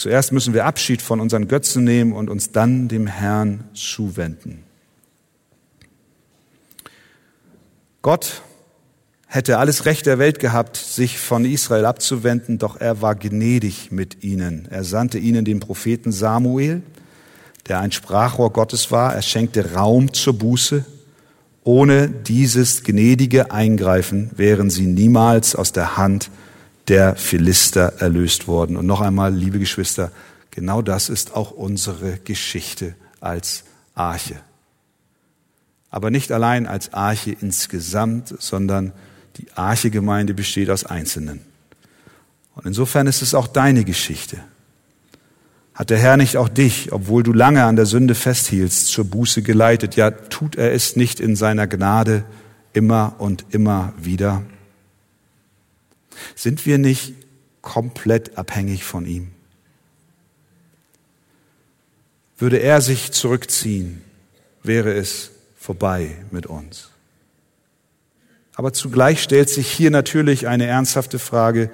Zuerst 0.00 0.32
müssen 0.32 0.54
wir 0.54 0.64
Abschied 0.64 1.02
von 1.02 1.20
unseren 1.20 1.46
Götzen 1.46 1.84
nehmen 1.84 2.14
und 2.14 2.30
uns 2.30 2.52
dann 2.52 2.88
dem 2.88 3.06
Herrn 3.06 3.64
zuwenden. 3.74 4.64
Gott 8.00 8.40
hätte 9.26 9.58
alles 9.58 9.84
Recht 9.84 10.06
der 10.06 10.18
Welt 10.18 10.38
gehabt, 10.38 10.78
sich 10.78 11.18
von 11.18 11.44
Israel 11.44 11.84
abzuwenden, 11.84 12.56
doch 12.56 12.80
er 12.80 13.02
war 13.02 13.14
gnädig 13.14 13.92
mit 13.92 14.24
ihnen. 14.24 14.66
Er 14.70 14.84
sandte 14.84 15.18
ihnen 15.18 15.44
den 15.44 15.60
Propheten 15.60 16.12
Samuel, 16.12 16.80
der 17.68 17.80
ein 17.80 17.92
Sprachrohr 17.92 18.54
Gottes 18.54 18.90
war. 18.90 19.14
Er 19.14 19.20
schenkte 19.20 19.74
Raum 19.74 20.14
zur 20.14 20.32
Buße. 20.32 20.86
Ohne 21.62 22.08
dieses 22.08 22.84
gnädige 22.84 23.50
Eingreifen 23.52 24.30
wären 24.34 24.70
sie 24.70 24.86
niemals 24.86 25.54
aus 25.54 25.72
der 25.72 25.98
Hand 25.98 26.30
der 26.90 27.14
Philister 27.14 28.00
erlöst 28.00 28.48
worden. 28.48 28.76
Und 28.76 28.84
noch 28.84 29.00
einmal, 29.00 29.32
liebe 29.32 29.60
Geschwister, 29.60 30.10
genau 30.50 30.82
das 30.82 31.08
ist 31.08 31.36
auch 31.36 31.52
unsere 31.52 32.18
Geschichte 32.24 32.96
als 33.20 33.62
Arche. 33.94 34.34
Aber 35.88 36.10
nicht 36.10 36.32
allein 36.32 36.66
als 36.66 36.92
Arche 36.92 37.34
insgesamt, 37.40 38.34
sondern 38.40 38.92
die 39.36 39.46
Arche-Gemeinde 39.54 40.34
besteht 40.34 40.68
aus 40.68 40.84
Einzelnen. 40.84 41.40
Und 42.56 42.66
insofern 42.66 43.06
ist 43.06 43.22
es 43.22 43.34
auch 43.34 43.46
deine 43.46 43.84
Geschichte. 43.84 44.38
Hat 45.74 45.90
der 45.90 45.98
Herr 45.98 46.16
nicht 46.16 46.36
auch 46.36 46.48
dich, 46.48 46.92
obwohl 46.92 47.22
du 47.22 47.32
lange 47.32 47.64
an 47.64 47.76
der 47.76 47.86
Sünde 47.86 48.16
festhielst, 48.16 48.88
zur 48.88 49.04
Buße 49.04 49.42
geleitet? 49.42 49.94
Ja, 49.94 50.10
tut 50.10 50.56
er 50.56 50.72
es 50.72 50.96
nicht 50.96 51.20
in 51.20 51.36
seiner 51.36 51.68
Gnade 51.68 52.24
immer 52.72 53.14
und 53.18 53.46
immer 53.50 53.92
wieder? 53.96 54.42
Sind 56.34 56.66
wir 56.66 56.78
nicht 56.78 57.14
komplett 57.62 58.38
abhängig 58.38 58.84
von 58.84 59.06
ihm? 59.06 59.32
Würde 62.38 62.58
er 62.58 62.80
sich 62.80 63.12
zurückziehen, 63.12 64.02
wäre 64.62 64.92
es 64.94 65.30
vorbei 65.56 66.16
mit 66.30 66.46
uns. 66.46 66.90
Aber 68.54 68.72
zugleich 68.72 69.22
stellt 69.22 69.48
sich 69.48 69.70
hier 69.70 69.90
natürlich 69.90 70.48
eine 70.48 70.66
ernsthafte 70.66 71.18
Frage, 71.18 71.70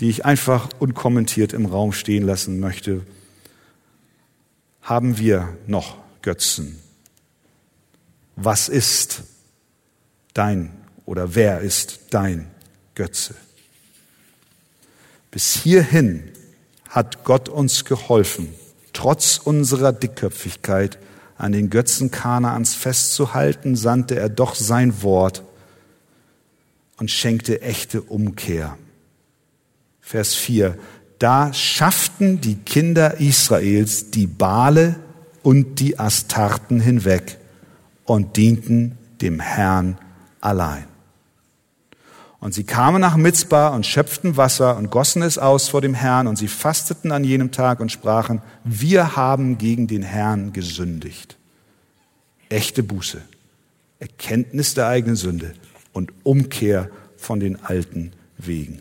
die 0.00 0.08
ich 0.08 0.24
einfach 0.24 0.68
unkommentiert 0.78 1.52
im 1.52 1.66
Raum 1.66 1.92
stehen 1.92 2.24
lassen 2.24 2.60
möchte. 2.60 3.02
Haben 4.82 5.18
wir 5.18 5.56
noch 5.66 5.96
Götzen? 6.22 6.78
Was 8.36 8.68
ist 8.68 9.22
dein 10.34 10.70
oder 11.06 11.34
wer 11.34 11.60
ist 11.60 12.00
dein 12.10 12.50
Götze? 12.94 13.34
Bis 15.34 15.56
hierhin 15.56 16.30
hat 16.88 17.24
Gott 17.24 17.48
uns 17.48 17.84
geholfen, 17.84 18.54
trotz 18.92 19.36
unserer 19.36 19.92
Dickköpfigkeit 19.92 20.96
an 21.36 21.50
den 21.50 21.70
Götzen 21.70 22.12
Kanaans 22.12 22.76
festzuhalten, 22.76 23.74
sandte 23.74 24.14
er 24.14 24.28
doch 24.28 24.54
sein 24.54 25.02
Wort 25.02 25.42
und 26.98 27.10
schenkte 27.10 27.62
echte 27.62 28.00
Umkehr. 28.00 28.78
Vers 30.00 30.34
4. 30.34 30.78
Da 31.18 31.52
schafften 31.52 32.40
die 32.40 32.54
Kinder 32.54 33.18
Israels 33.18 34.12
die 34.12 34.28
Bale 34.28 34.94
und 35.42 35.80
die 35.80 35.98
Astarten 35.98 36.78
hinweg 36.78 37.38
und 38.04 38.36
dienten 38.36 38.96
dem 39.20 39.40
Herrn 39.40 39.98
allein. 40.40 40.93
Und 42.44 42.52
sie 42.52 42.64
kamen 42.64 43.00
nach 43.00 43.16
Mitzbah 43.16 43.68
und 43.68 43.86
schöpften 43.86 44.36
Wasser 44.36 44.76
und 44.76 44.90
gossen 44.90 45.22
es 45.22 45.38
aus 45.38 45.68
vor 45.68 45.80
dem 45.80 45.94
Herrn 45.94 46.26
und 46.26 46.36
sie 46.36 46.46
fasteten 46.46 47.10
an 47.10 47.24
jenem 47.24 47.52
Tag 47.52 47.80
und 47.80 47.90
sprachen, 47.90 48.42
wir 48.64 49.16
haben 49.16 49.56
gegen 49.56 49.86
den 49.86 50.02
Herrn 50.02 50.52
gesündigt. 50.52 51.38
Echte 52.50 52.82
Buße, 52.82 53.22
Erkenntnis 53.98 54.74
der 54.74 54.88
eigenen 54.88 55.16
Sünde 55.16 55.54
und 55.94 56.12
Umkehr 56.22 56.90
von 57.16 57.40
den 57.40 57.64
alten 57.64 58.12
Wegen. 58.36 58.80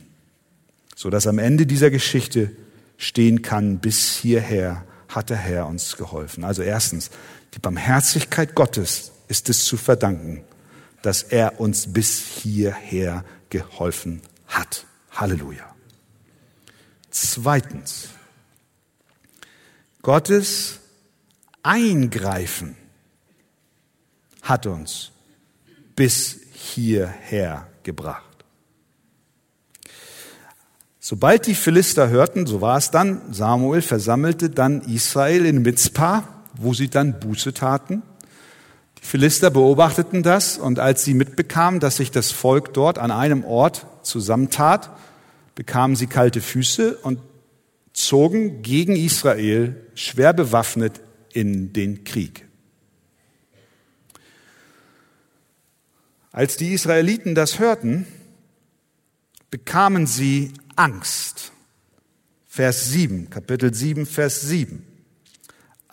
So 0.94 1.10
dass 1.10 1.26
am 1.26 1.40
Ende 1.40 1.66
dieser 1.66 1.90
Geschichte 1.90 2.52
stehen 2.98 3.44
kann, 3.44 3.78
bis 3.78 4.14
hierher 4.14 4.84
hat 5.08 5.30
der 5.30 5.38
Herr 5.38 5.68
uns 5.68 5.96
geholfen. 5.96 6.44
Also 6.44 6.64
erstens, 6.64 7.12
die 7.54 7.60
Barmherzigkeit 7.60 8.56
Gottes 8.56 9.14
ist 9.30 9.48
es 9.48 9.64
zu 9.64 9.78
verdanken, 9.78 10.44
dass 11.02 11.24
er 11.24 11.62
uns 11.62 11.94
bis 11.94 12.20
hierher 12.20 13.24
geholfen 13.54 14.22
hat. 14.48 14.86
Halleluja. 15.12 15.64
Zweitens, 17.12 18.10
Gottes 20.02 20.80
Eingreifen 21.62 22.76
hat 24.42 24.66
uns 24.66 25.12
bis 25.96 26.40
hierher 26.52 27.68
gebracht. 27.84 28.24
Sobald 31.00 31.46
die 31.46 31.56
Philister 31.56 32.10
hörten, 32.10 32.48
so 32.48 32.60
war 32.60 32.78
es 32.78 32.90
dann, 32.90 33.32
Samuel 33.32 33.84
versammelte 33.84 34.50
dann 34.50 34.82
Israel 34.82 35.46
in 35.46 35.62
Mitzpah, 35.62 36.28
wo 36.56 36.74
sie 36.74 36.90
dann 36.90 37.20
Buße 37.20 37.54
taten 37.54 38.02
die 39.04 39.10
Philister 39.10 39.52
beobachteten 39.52 40.24
das 40.24 40.58
und 40.58 40.80
als 40.80 41.04
sie 41.04 41.14
mitbekamen, 41.14 41.80
dass 41.82 41.98
sich 41.98 42.10
das 42.10 42.32
Volk 42.32 42.74
dort 42.74 42.98
an 42.98 43.12
einem 43.12 43.44
Ort 43.44 43.86
zusammentat, 44.02 44.90
bekamen 45.56 45.96
sie 45.96 46.08
kalte 46.08 46.40
Füße 46.42 46.98
und 47.00 47.20
zogen 47.92 48.62
gegen 48.64 48.96
Israel 48.96 49.76
schwer 49.94 50.34
bewaffnet 50.34 51.02
in 51.34 51.74
den 51.74 52.06
Krieg. 52.06 52.48
Als 56.32 56.56
die 56.58 56.74
Israeliten 56.74 57.36
das 57.36 57.60
hörten, 57.60 58.08
bekamen 59.52 60.08
sie 60.08 60.54
Angst. 60.76 61.52
Vers 62.48 62.90
7, 62.90 63.30
Kapitel 63.30 63.74
7, 63.74 64.06
Vers 64.06 64.42
7. 64.42 64.93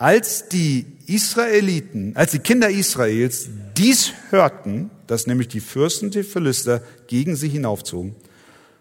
Als 0.01 0.49
die 0.49 0.87
Israeliten, 1.05 2.15
als 2.15 2.31
die 2.31 2.39
Kinder 2.39 2.71
Israels 2.71 3.49
dies 3.77 4.13
hörten, 4.31 4.89
dass 5.05 5.27
nämlich 5.27 5.47
die 5.47 5.59
Fürsten 5.59 6.09
der 6.09 6.23
Philister 6.23 6.81
gegen 7.05 7.35
sie 7.35 7.49
hinaufzogen, 7.49 8.15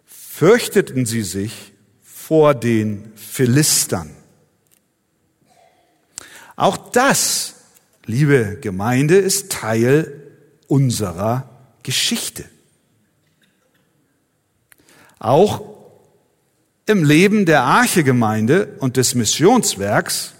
fürchteten 0.06 1.04
sie 1.04 1.20
sich 1.20 1.74
vor 2.02 2.54
den 2.54 3.12
Philistern. 3.16 4.16
Auch 6.56 6.78
das, 6.90 7.56
liebe 8.06 8.56
Gemeinde, 8.58 9.16
ist 9.16 9.52
Teil 9.52 10.26
unserer 10.68 11.50
Geschichte. 11.82 12.46
Auch 15.18 15.62
im 16.86 17.04
Leben 17.04 17.44
der 17.44 17.64
Archegemeinde 17.64 18.74
und 18.78 18.96
des 18.96 19.14
Missionswerks 19.14 20.32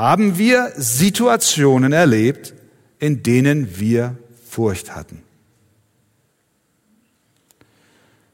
haben 0.00 0.38
wir 0.38 0.72
Situationen 0.76 1.92
erlebt, 1.92 2.54
in 3.00 3.22
denen 3.22 3.78
wir 3.78 4.16
Furcht 4.48 4.96
hatten. 4.96 5.22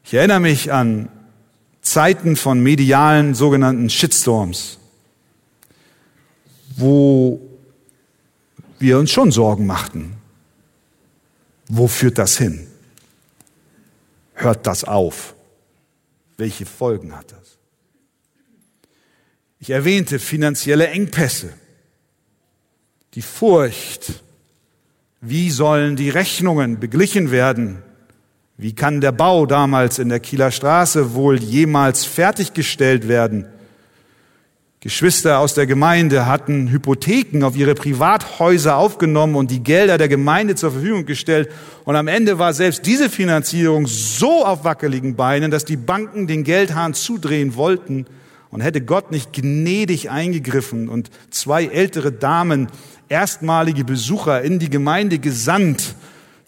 Ich 0.05 0.15
erinnere 0.15 0.39
mich 0.39 0.73
an 0.73 1.09
Zeiten 1.83 2.37
von 2.37 2.61
medialen 2.63 3.35
sogenannten 3.35 3.91
Shitstorms, 3.91 4.79
wo 6.77 7.41
wir 8.79 9.01
uns 9.01 9.11
schon 9.11 9.33
Sorgen 9.33 9.67
machten. 9.67 10.13
Wo 11.67 11.89
führt 11.89 12.19
das 12.19 12.39
hin? 12.39 12.69
Hört 14.35 14.69
das 14.69 14.85
auf? 14.85 15.35
Welche 16.37 16.65
Folgen 16.65 17.17
hat 17.17 17.33
das? 17.33 17.46
Ich 19.67 19.71
erwähnte 19.71 20.21
finanzielle 20.21 20.87
Engpässe, 20.87 21.49
die 23.15 23.21
Furcht, 23.21 24.23
wie 25.21 25.51
sollen 25.51 25.97
die 25.97 26.09
Rechnungen 26.09 26.79
beglichen 26.79 27.33
werden? 27.33 27.83
Wie 28.57 28.77
kann 28.77 29.01
der 29.01 29.11
Bau 29.11 29.45
damals 29.45 29.99
in 29.99 30.09
der 30.09 30.21
Kieler 30.21 30.53
Straße 30.53 31.15
wohl 31.15 31.43
jemals 31.43 32.05
fertiggestellt 32.05 33.09
werden? 33.09 33.47
Geschwister 34.79 35.41
aus 35.41 35.55
der 35.55 35.67
Gemeinde 35.67 36.27
hatten 36.27 36.71
Hypotheken 36.71 37.43
auf 37.43 37.57
ihre 37.57 37.75
Privathäuser 37.75 38.77
aufgenommen 38.77 39.35
und 39.35 39.51
die 39.51 39.65
Gelder 39.65 39.99
der 39.99 40.07
Gemeinde 40.07 40.55
zur 40.55 40.71
Verfügung 40.71 41.07
gestellt. 41.07 41.51
Und 41.85 41.97
am 41.97 42.07
Ende 42.07 42.39
war 42.39 42.53
selbst 42.53 42.87
diese 42.87 43.11
Finanzierung 43.11 43.89
so 43.89 44.47
auf 44.47 44.63
wackeligen 44.63 45.17
Beinen, 45.17 45.51
dass 45.51 45.65
die 45.65 45.77
Banken 45.77 46.29
den 46.29 46.45
Geldhahn 46.45 46.95
zudrehen 46.95 47.57
wollten 47.57 48.07
und 48.57 48.63
hätte 48.63 48.81
Gott 48.81 49.11
nicht 49.11 49.35
gnädig 49.35 50.11
eingegriffen 50.11 50.89
und 50.89 51.11
zwei 51.31 51.67
ältere 51.67 52.11
Damen, 52.11 52.69
erstmalige 53.11 53.85
Besucher 53.85 54.41
in 54.41 54.59
die 54.59 54.71
Gemeinde 54.71 55.19
gesandt, 55.19 55.95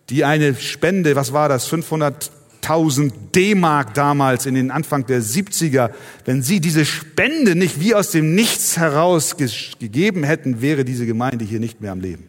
die 0.09 0.25
eine 0.25 0.55
Spende, 0.55 1.17
was 1.17 1.35
war 1.35 1.51
das, 1.51 1.67
500 1.67 2.33
80.000 2.63 3.13
D-Mark 3.35 3.95
damals 3.95 4.47
in 4.47 4.55
den 4.55 4.71
Anfang 4.71 5.07
der 5.07 5.23
70er, 5.23 5.91
wenn 6.25 6.43
sie 6.43 6.61
diese 6.61 6.85
Spende 6.85 7.55
nicht 7.55 7.79
wie 7.79 7.95
aus 7.95 8.11
dem 8.11 8.35
Nichts 8.35 8.77
heraus 8.77 9.37
gegeben 9.37 10.25
hätten, 10.25 10.61
wäre 10.61 10.85
diese 10.85 11.07
Gemeinde 11.07 11.45
hier 11.45 11.61
nicht 11.61 11.81
mehr 11.81 11.93
am 11.93 12.01
Leben. 12.01 12.29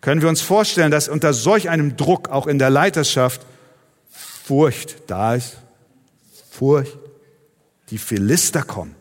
Können 0.00 0.22
wir 0.22 0.28
uns 0.28 0.40
vorstellen, 0.40 0.90
dass 0.90 1.08
unter 1.08 1.32
solch 1.32 1.68
einem 1.68 1.96
Druck 1.96 2.28
auch 2.28 2.46
in 2.46 2.58
der 2.58 2.70
Leiterschaft 2.70 3.42
Furcht 4.10 4.96
da 5.06 5.34
ist? 5.34 5.58
Furcht. 6.50 6.98
Die 7.90 7.98
Philister 7.98 8.62
kommen. 8.62 8.94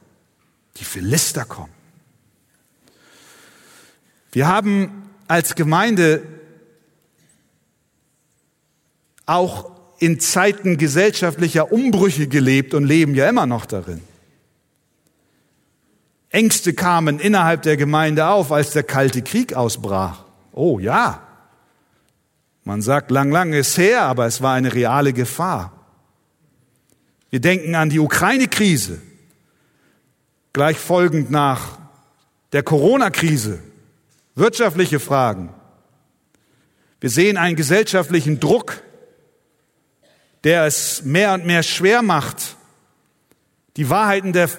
Die 0.77 0.83
Philister 0.83 1.45
kommen. 1.45 1.73
Wir 4.31 4.47
haben 4.47 5.09
als 5.27 5.55
Gemeinde 5.55 6.23
auch 9.25 9.71
in 9.99 10.19
Zeiten 10.19 10.77
gesellschaftlicher 10.77 11.71
Umbrüche 11.71 12.27
gelebt 12.27 12.73
und 12.73 12.85
leben 12.85 13.15
ja 13.15 13.27
immer 13.27 13.45
noch 13.45 13.65
darin. 13.65 14.01
Ängste 16.29 16.73
kamen 16.73 17.19
innerhalb 17.19 17.63
der 17.63 17.77
Gemeinde 17.77 18.27
auf, 18.27 18.51
als 18.51 18.71
der 18.71 18.83
Kalte 18.83 19.21
Krieg 19.21 19.53
ausbrach. 19.53 20.25
Oh 20.51 20.79
ja, 20.79 21.27
man 22.63 22.81
sagt, 22.81 23.11
lang, 23.11 23.31
lang 23.31 23.53
ist 23.53 23.77
her, 23.77 24.01
aber 24.03 24.25
es 24.25 24.41
war 24.41 24.53
eine 24.53 24.73
reale 24.73 25.13
Gefahr. 25.13 25.76
Wir 27.29 27.41
denken 27.41 27.75
an 27.75 27.89
die 27.89 27.99
Ukraine-Krise, 27.99 29.01
gleich 30.53 30.77
folgend 30.77 31.29
nach 31.29 31.77
der 32.53 32.63
Corona-Krise, 32.63 33.59
wirtschaftliche 34.35 34.99
Fragen. 34.99 35.53
Wir 37.01 37.09
sehen 37.09 37.37
einen 37.37 37.55
gesellschaftlichen 37.55 38.39
Druck, 38.39 38.81
der 40.43 40.65
es 40.65 41.03
mehr 41.03 41.33
und 41.33 41.45
mehr 41.45 41.63
schwer 41.63 42.01
macht, 42.01 42.55
die 43.75 43.89
Wahrheiten 43.89 44.33
der 44.33 44.49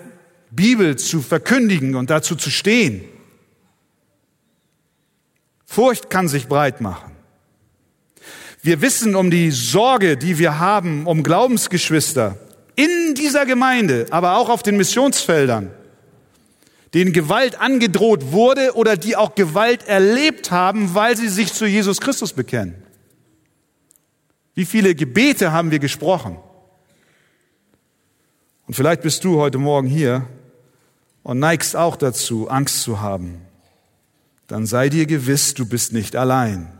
Bibel 0.51 0.97
zu 0.97 1.23
verkündigen 1.23 1.95
und 1.95 2.11
dazu 2.11 2.37
zu 2.37 2.51
stehen. 2.51 3.05
Furcht 5.65 6.11
kann 6.11 6.29
sich 6.29 6.49
breit 6.49 6.81
machen. 6.81 7.13
Wir 8.63 8.81
wissen 8.81 9.15
um 9.15 9.31
die 9.31 9.51
Sorge, 9.51 10.17
die 10.17 10.39
wir 10.39 10.59
haben 10.59 11.07
um 11.07 11.23
Glaubensgeschwister 11.23 12.39
in 12.79 13.17
dieser 13.17 13.45
Gemeinde, 13.45 14.07
aber 14.11 14.37
auch 14.37 14.49
auf 14.49 14.63
den 14.63 14.77
Missionsfeldern, 14.77 15.73
denen 16.95 17.13
Gewalt 17.13 17.61
angedroht 17.61 18.31
wurde 18.31 18.77
oder 18.77 18.97
die 18.97 19.17
auch 19.17 19.35
Gewalt 19.35 19.89
erlebt 19.89 20.53
haben, 20.53 20.95
weil 20.95 21.17
sie 21.17 21.29
sich 21.29 21.53
zu 21.53 21.67
Jesus 21.67 22.01
Christus 22.01 22.33
bekennen. 22.33 22.81
Wie 24.55 24.65
viele 24.65 24.95
Gebete 24.95 25.51
haben 25.51 25.73
wir 25.73 25.81
gesprochen? 25.81 26.37
Und 28.69 28.75
vielleicht 28.75 29.03
bist 29.03 29.25
du 29.25 29.41
heute 29.41 29.59
Morgen 29.59 29.89
hier 29.89 30.27
und 31.25 31.41
neigst 31.41 31.75
auch 31.75 31.97
dazu, 31.97 32.49
Angst 32.49 32.83
zu 32.83 33.01
haben. 33.01 33.41
Dann 34.47 34.67
sei 34.67 34.89
dir 34.89 35.07
gewiss, 35.07 35.55
du 35.55 35.67
bist 35.67 35.93
nicht 35.93 36.15
allein. 36.15 36.78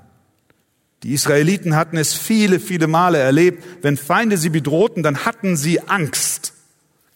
Die 1.03 1.13
Israeliten 1.13 1.77
hatten 1.77 1.97
es 1.97 2.15
viele, 2.15 2.61
viele 2.61 2.87
Male 2.87 3.19
erlebt. 3.19 3.65
Wenn 3.83 3.97
Feinde 3.97 4.37
sie 4.37 4.51
bedrohten, 4.51 5.03
dann 5.03 5.25
hatten 5.25 5.57
sie 5.57 5.81
Angst. 5.81 6.55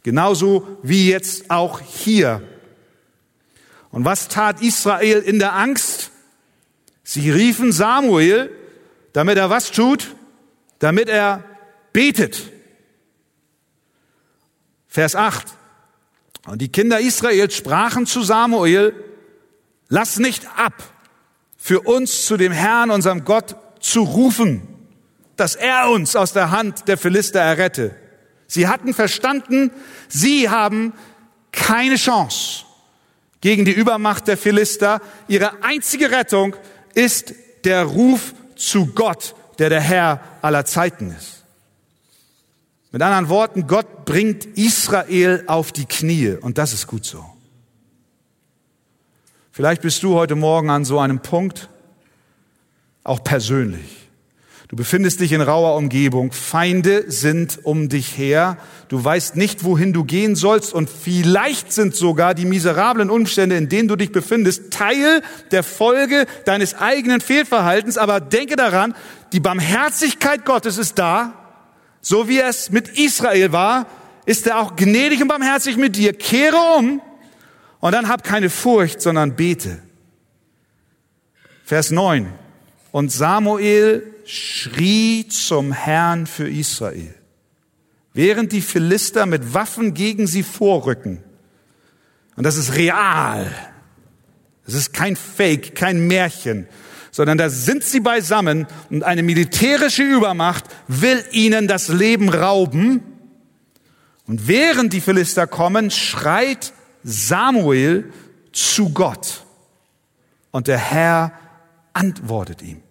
Genauso 0.03 0.79
wie 0.83 1.11
jetzt 1.11 1.51
auch 1.51 1.81
hier. 1.81 2.42
Und 3.90 4.05
was 4.05 4.29
tat 4.29 4.62
Israel 4.62 5.21
in 5.21 5.38
der 5.38 5.55
Angst? 5.55 6.11
Sie 7.03 7.31
riefen 7.31 7.73
Samuel, 7.73 8.51
damit 9.12 9.37
er 9.37 9.51
was 9.51 9.71
tut? 9.71 10.14
damit 10.83 11.09
er 11.09 11.45
betet. 11.92 12.51
Vers 14.88 15.14
8. 15.14 15.47
Und 16.49 16.61
die 16.61 16.73
Kinder 16.73 16.99
Israels 16.99 17.55
sprachen 17.55 18.05
zu 18.05 18.25
Samuel, 18.25 18.92
lass 19.88 20.18
nicht 20.18 20.45
ab, 20.59 20.75
für 21.57 21.83
uns 21.83 22.27
zu 22.27 22.37
dem 22.37 22.51
Herrn, 22.51 22.90
unserem 22.90 23.25
Gott, 23.25 23.55
zu 23.83 24.03
rufen, 24.03 24.62
dass 25.37 25.55
er 25.55 25.90
uns 25.90 26.16
aus 26.16 26.33
der 26.33 26.51
Hand 26.51 26.88
der 26.88 26.97
Philister 26.97 27.40
errette. 27.40 27.95
Sie 28.47 28.68
hatten 28.68 28.95
verstanden, 28.95 29.71
sie 30.09 30.49
haben 30.49 30.95
keine 31.53 31.97
Chance 31.97 32.64
gegen 33.40 33.64
die 33.64 33.73
Übermacht 33.73 34.29
der 34.29 34.38
Philister. 34.38 35.03
Ihre 35.29 35.62
einzige 35.62 36.11
Rettung 36.11 36.57
ist 36.95 37.35
der 37.64 37.85
Ruf 37.85 38.35
zu 38.57 38.87
Gott, 38.87 39.35
der 39.59 39.68
der 39.68 39.81
Herr 39.81 40.21
aller 40.40 40.64
Zeiten 40.64 41.11
ist. 41.11 41.45
Mit 42.92 43.03
anderen 43.03 43.29
Worten, 43.29 43.66
Gott 43.66 44.05
bringt 44.05 44.45
Israel 44.45 45.45
auf 45.47 45.73
die 45.73 45.87
Knie 45.87 46.37
und 46.40 46.59
das 46.59 46.73
ist 46.73 46.87
gut 46.87 47.05
so. 47.05 47.25
Vielleicht 49.51 49.83
bist 49.83 50.03
du 50.03 50.14
heute 50.14 50.35
Morgen 50.35 50.71
an 50.71 50.85
so 50.85 50.99
einem 50.99 51.21
Punkt, 51.21 51.68
auch 53.04 53.22
persönlich. 53.24 54.02
Du 54.72 54.76
befindest 54.76 55.20
dich 55.20 55.32
in 55.32 55.42
rauer 55.42 55.76
Umgebung, 55.76 56.32
Feinde 56.32 57.04
sind 57.10 57.58
um 57.62 57.90
dich 57.90 58.16
her, 58.16 58.56
du 58.88 59.04
weißt 59.04 59.36
nicht, 59.36 59.64
wohin 59.64 59.92
du 59.92 60.02
gehen 60.04 60.34
sollst 60.34 60.72
und 60.72 60.88
vielleicht 60.88 61.74
sind 61.74 61.94
sogar 61.94 62.34
die 62.34 62.46
miserablen 62.46 63.10
Umstände, 63.10 63.54
in 63.56 63.68
denen 63.68 63.86
du 63.86 63.96
dich 63.96 64.12
befindest, 64.12 64.72
Teil 64.72 65.20
der 65.50 65.62
Folge 65.62 66.24
deines 66.46 66.74
eigenen 66.74 67.20
Fehlverhaltens, 67.20 67.98
aber 67.98 68.20
denke 68.20 68.56
daran, 68.56 68.94
die 69.34 69.40
Barmherzigkeit 69.40 70.46
Gottes 70.46 70.78
ist 70.78 70.98
da, 70.98 71.34
so 72.00 72.30
wie 72.30 72.40
es 72.40 72.70
mit 72.70 72.88
Israel 72.98 73.52
war, 73.52 73.86
ist 74.24 74.46
er 74.46 74.58
auch 74.58 74.76
gnädig 74.76 75.20
und 75.20 75.28
barmherzig 75.28 75.76
mit 75.76 75.96
dir. 75.96 76.14
Kehre 76.14 76.56
um 76.78 77.02
und 77.80 77.92
dann 77.92 78.08
hab 78.08 78.24
keine 78.24 78.48
Furcht, 78.48 79.02
sondern 79.02 79.36
bete. 79.36 79.82
Vers 81.62 81.90
9. 81.90 82.41
Und 82.92 83.11
Samuel 83.11 84.07
schrie 84.26 85.26
zum 85.26 85.72
Herrn 85.72 86.26
für 86.26 86.48
Israel. 86.48 87.14
Während 88.12 88.52
die 88.52 88.61
Philister 88.61 89.26
mit 89.26 89.55
Waffen 89.55 89.94
gegen 89.94 90.26
sie 90.26 90.42
vorrücken. 90.42 91.24
Und 92.37 92.44
das 92.44 92.57
ist 92.57 92.76
real. 92.76 93.50
Das 94.66 94.74
ist 94.74 94.92
kein 94.92 95.16
Fake, 95.16 95.74
kein 95.74 96.07
Märchen, 96.07 96.68
sondern 97.11 97.38
da 97.38 97.48
sind 97.48 97.83
sie 97.83 98.00
beisammen 98.00 98.66
und 98.90 99.02
eine 99.02 99.22
militärische 99.22 100.02
Übermacht 100.02 100.64
will 100.87 101.22
ihnen 101.33 101.66
das 101.66 101.88
Leben 101.88 102.28
rauben. 102.28 103.02
Und 104.26 104.46
während 104.46 104.92
die 104.92 105.00
Philister 105.00 105.46
kommen, 105.46 105.90
schreit 105.90 106.72
Samuel 107.02 108.12
zu 108.52 108.90
Gott. 108.90 109.44
Und 110.52 110.68
der 110.68 110.78
Herr 110.78 111.33
antwortet 111.92 112.62
ihm. 112.62 112.83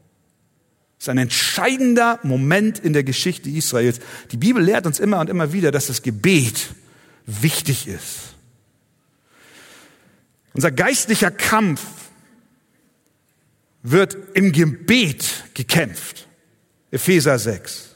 Das 0.98 1.06
ist 1.06 1.10
ein 1.10 1.18
entscheidender 1.18 2.20
Moment 2.24 2.78
in 2.80 2.94
der 2.94 3.04
Geschichte 3.04 3.50
Israels. 3.50 4.00
Die 4.32 4.38
Bibel 4.38 4.64
lehrt 4.64 4.86
uns 4.86 5.00
immer 5.00 5.20
und 5.20 5.30
immer 5.30 5.52
wieder, 5.52 5.72
dass 5.72 5.88
das 5.88 6.04
Gebet 6.04 6.76
wichtig 7.26 7.88
ist. 7.88 8.36
Unser 10.54 10.72
geistlicher 10.72 11.32
Kampf 11.32 11.82
wird 13.84 14.16
im 14.36 14.52
Gebet 14.52 15.46
gekämpft. 15.54 16.28
Epheser 16.92 17.40
6. 17.40 17.96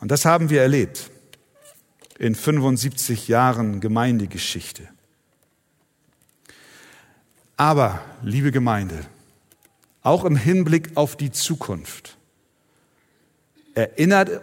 Und 0.00 0.10
das 0.10 0.24
haben 0.24 0.50
wir 0.50 0.62
erlebt 0.62 1.10
in 2.18 2.34
75 2.34 3.28
Jahren 3.28 3.80
Gemeindegeschichte. 3.80 4.88
Aber, 7.56 8.04
liebe 8.22 8.50
Gemeinde, 8.50 9.06
auch 10.04 10.24
im 10.24 10.36
Hinblick 10.36 10.96
auf 10.96 11.16
die 11.16 11.32
Zukunft, 11.32 12.16
erinnert 13.74 14.40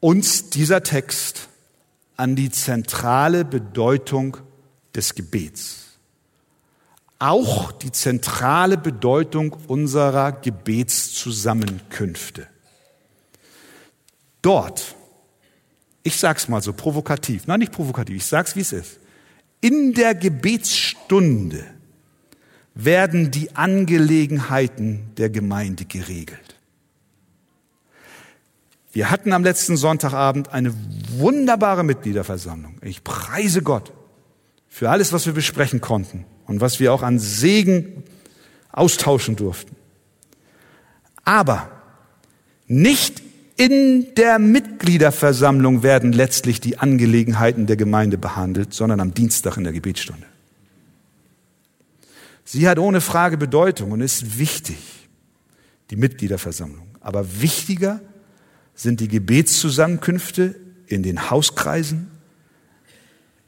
uns 0.00 0.50
dieser 0.50 0.82
Text 0.82 1.48
an 2.16 2.36
die 2.36 2.50
zentrale 2.50 3.46
Bedeutung 3.46 4.36
des 4.94 5.14
Gebets. 5.14 5.86
Auch 7.18 7.72
die 7.72 7.92
zentrale 7.92 8.76
Bedeutung 8.76 9.56
unserer 9.68 10.32
Gebetszusammenkünfte. 10.32 12.46
Dort, 14.42 14.96
ich 16.02 16.16
sag's 16.16 16.48
mal 16.48 16.62
so 16.62 16.72
provokativ, 16.72 17.46
nein, 17.46 17.60
nicht 17.60 17.72
provokativ, 17.72 18.16
ich 18.16 18.26
sag's 18.26 18.56
wie 18.56 18.60
es 18.60 18.72
ist. 18.72 18.98
In 19.60 19.92
der 19.92 20.14
Gebetsstunde 20.14 21.62
werden 22.84 23.30
die 23.30 23.54
Angelegenheiten 23.56 25.10
der 25.16 25.30
Gemeinde 25.30 25.84
geregelt. 25.84 26.56
Wir 28.92 29.10
hatten 29.10 29.32
am 29.32 29.44
letzten 29.44 29.76
Sonntagabend 29.76 30.52
eine 30.52 30.74
wunderbare 31.16 31.84
Mitgliederversammlung. 31.84 32.78
Ich 32.82 33.04
preise 33.04 33.62
Gott 33.62 33.92
für 34.68 34.90
alles, 34.90 35.12
was 35.12 35.26
wir 35.26 35.32
besprechen 35.32 35.80
konnten 35.80 36.24
und 36.46 36.60
was 36.60 36.80
wir 36.80 36.92
auch 36.92 37.02
an 37.02 37.18
Segen 37.18 38.02
austauschen 38.72 39.36
durften. 39.36 39.76
Aber 41.24 41.70
Nicht 42.72 43.20
in 43.56 44.14
der 44.16 44.38
Mitgliederversammlung 44.38 45.82
werden 45.82 46.12
letztlich 46.12 46.60
die 46.60 46.78
Angelegenheiten 46.78 47.66
der 47.66 47.76
Gemeinde 47.76 48.16
behandelt, 48.16 48.72
sondern 48.72 49.00
am 49.00 49.12
Dienstag 49.12 49.56
in 49.56 49.64
der 49.64 49.72
Gebetsstunde. 49.72 50.24
Sie 52.52 52.68
hat 52.68 52.80
ohne 52.80 53.00
Frage 53.00 53.36
Bedeutung 53.36 53.92
und 53.92 54.00
ist 54.00 54.40
wichtig, 54.40 55.08
die 55.90 55.94
Mitgliederversammlung. 55.94 56.88
Aber 56.98 57.40
wichtiger 57.40 58.00
sind 58.74 58.98
die 58.98 59.06
Gebetszusammenkünfte 59.06 60.56
in 60.88 61.04
den 61.04 61.30
Hauskreisen, 61.30 62.10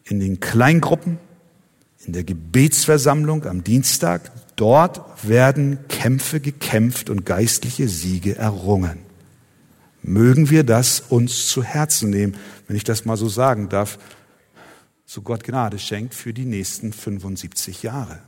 in 0.04 0.20
den 0.20 0.38
Kleingruppen, 0.38 1.18
in 2.06 2.12
der 2.12 2.22
Gebetsversammlung 2.22 3.44
am 3.44 3.64
Dienstag. 3.64 4.30
Dort 4.54 5.28
werden 5.28 5.80
Kämpfe 5.88 6.38
gekämpft 6.38 7.10
und 7.10 7.26
geistliche 7.26 7.88
Siege 7.88 8.36
errungen. 8.36 9.00
Mögen 10.04 10.48
wir 10.48 10.62
das 10.62 11.00
uns 11.00 11.48
zu 11.48 11.64
Herzen 11.64 12.10
nehmen, 12.10 12.36
wenn 12.68 12.76
ich 12.76 12.84
das 12.84 13.04
mal 13.04 13.16
so 13.16 13.28
sagen 13.28 13.68
darf, 13.68 13.98
so 15.06 15.22
Gott 15.22 15.42
Gnade 15.42 15.80
schenkt 15.80 16.14
für 16.14 16.32
die 16.32 16.44
nächsten 16.44 16.92
75 16.92 17.82
Jahre. 17.82 18.20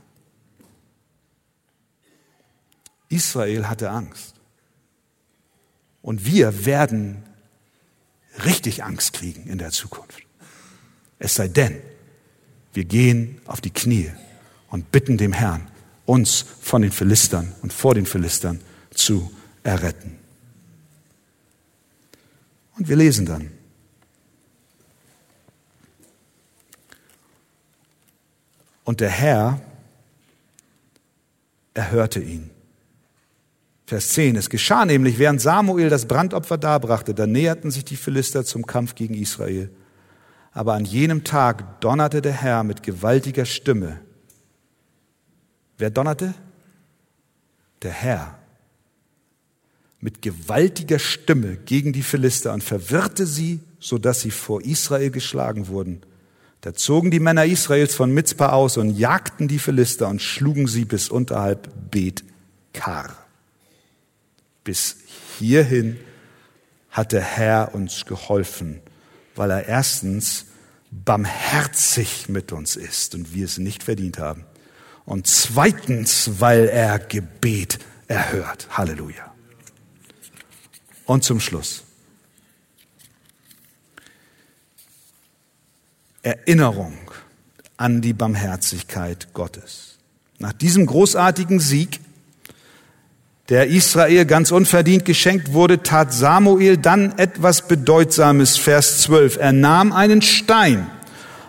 Israel 3.09 3.67
hatte 3.67 3.89
Angst. 3.89 4.35
Und 6.01 6.25
wir 6.25 6.65
werden 6.65 7.23
richtig 8.43 8.83
Angst 8.83 9.13
kriegen 9.13 9.47
in 9.47 9.57
der 9.57 9.71
Zukunft. 9.71 10.21
Es 11.19 11.35
sei 11.35 11.47
denn, 11.47 11.81
wir 12.73 12.85
gehen 12.85 13.41
auf 13.45 13.61
die 13.61 13.71
Knie 13.71 14.11
und 14.69 14.91
bitten 14.91 15.17
dem 15.17 15.33
Herrn, 15.33 15.67
uns 16.05 16.45
von 16.61 16.81
den 16.81 16.91
Philistern 16.91 17.55
und 17.61 17.73
vor 17.73 17.95
den 17.95 18.05
Philistern 18.05 18.61
zu 18.91 19.31
erretten. 19.63 20.19
Und 22.77 22.87
wir 22.89 22.95
lesen 22.95 23.25
dann. 23.25 23.51
Und 28.83 28.99
der 28.99 29.09
Herr 29.09 29.59
erhörte 31.73 32.19
ihn. 32.19 32.51
Vers 33.85 34.09
10. 34.09 34.35
Es 34.35 34.49
geschah 34.49 34.85
nämlich, 34.85 35.19
während 35.19 35.41
Samuel 35.41 35.89
das 35.89 36.07
Brandopfer 36.07 36.57
darbrachte, 36.57 37.13
da 37.13 37.27
näherten 37.27 37.69
sich 37.69 37.85
die 37.85 37.95
Philister 37.95 38.43
zum 38.43 38.65
Kampf 38.65 38.95
gegen 38.95 39.13
Israel. 39.13 39.69
Aber 40.51 40.73
an 40.73 40.85
jenem 40.85 41.23
Tag 41.23 41.81
donnerte 41.81 42.21
der 42.21 42.31
Herr 42.31 42.63
mit 42.63 42.81
gewaltiger 42.81 43.45
Stimme. 43.45 43.99
Wer 45.77 45.91
donnerte? 45.91 46.33
Der 47.83 47.91
Herr. 47.91 48.39
Mit 49.99 50.21
gewaltiger 50.21 50.97
Stimme 50.97 51.57
gegen 51.57 51.93
die 51.93 52.03
Philister 52.03 52.53
und 52.53 52.63
verwirrte 52.63 53.27
sie, 53.27 53.59
so 53.79 53.97
dass 53.97 54.21
sie 54.21 54.31
vor 54.31 54.63
Israel 54.63 55.11
geschlagen 55.11 55.67
wurden. 55.67 56.01
Da 56.61 56.73
zogen 56.73 57.11
die 57.11 57.19
Männer 57.19 57.45
Israels 57.45 57.93
von 57.93 58.11
Mitzpah 58.11 58.49
aus 58.49 58.77
und 58.77 58.97
jagten 58.97 59.47
die 59.47 59.59
Philister 59.59 60.07
und 60.07 60.21
schlugen 60.21 60.65
sie 60.67 60.85
bis 60.85 61.09
unterhalb 61.09 61.69
Bet 61.91 62.23
Kar. 62.73 63.24
Bis 64.65 64.97
hierhin 65.37 65.97
hat 66.89 67.13
der 67.13 67.21
Herr 67.21 67.73
uns 67.73 68.05
geholfen, 68.05 68.81
weil 69.35 69.51
er 69.51 69.67
erstens 69.67 70.47
barmherzig 70.91 72.27
mit 72.29 72.51
uns 72.51 72.75
ist 72.75 73.15
und 73.15 73.33
wir 73.33 73.45
es 73.45 73.57
nicht 73.57 73.83
verdient 73.83 74.17
haben. 74.17 74.43
Und 75.05 75.27
zweitens, 75.27 76.39
weil 76.39 76.67
er 76.67 76.99
Gebet 76.99 77.79
erhört. 78.07 78.67
Halleluja. 78.71 79.33
Und 81.05 81.23
zum 81.23 81.39
Schluss. 81.39 81.83
Erinnerung 86.23 86.97
an 87.77 88.01
die 88.01 88.13
Barmherzigkeit 88.13 89.33
Gottes. 89.33 89.99
Nach 90.39 90.53
diesem 90.53 90.87
großartigen 90.87 91.59
Sieg 91.59 91.99
der 93.49 93.67
Israel 93.67 94.25
ganz 94.25 94.51
unverdient 94.51 95.05
geschenkt 95.05 95.53
wurde, 95.53 95.83
tat 95.83 96.11
Samuel 96.11 96.77
dann 96.77 97.13
etwas 97.17 97.67
Bedeutsames, 97.67 98.57
Vers 98.57 99.01
12. 99.01 99.37
Er 99.37 99.51
nahm 99.51 99.91
einen 99.91 100.23
Stein 100.23 100.89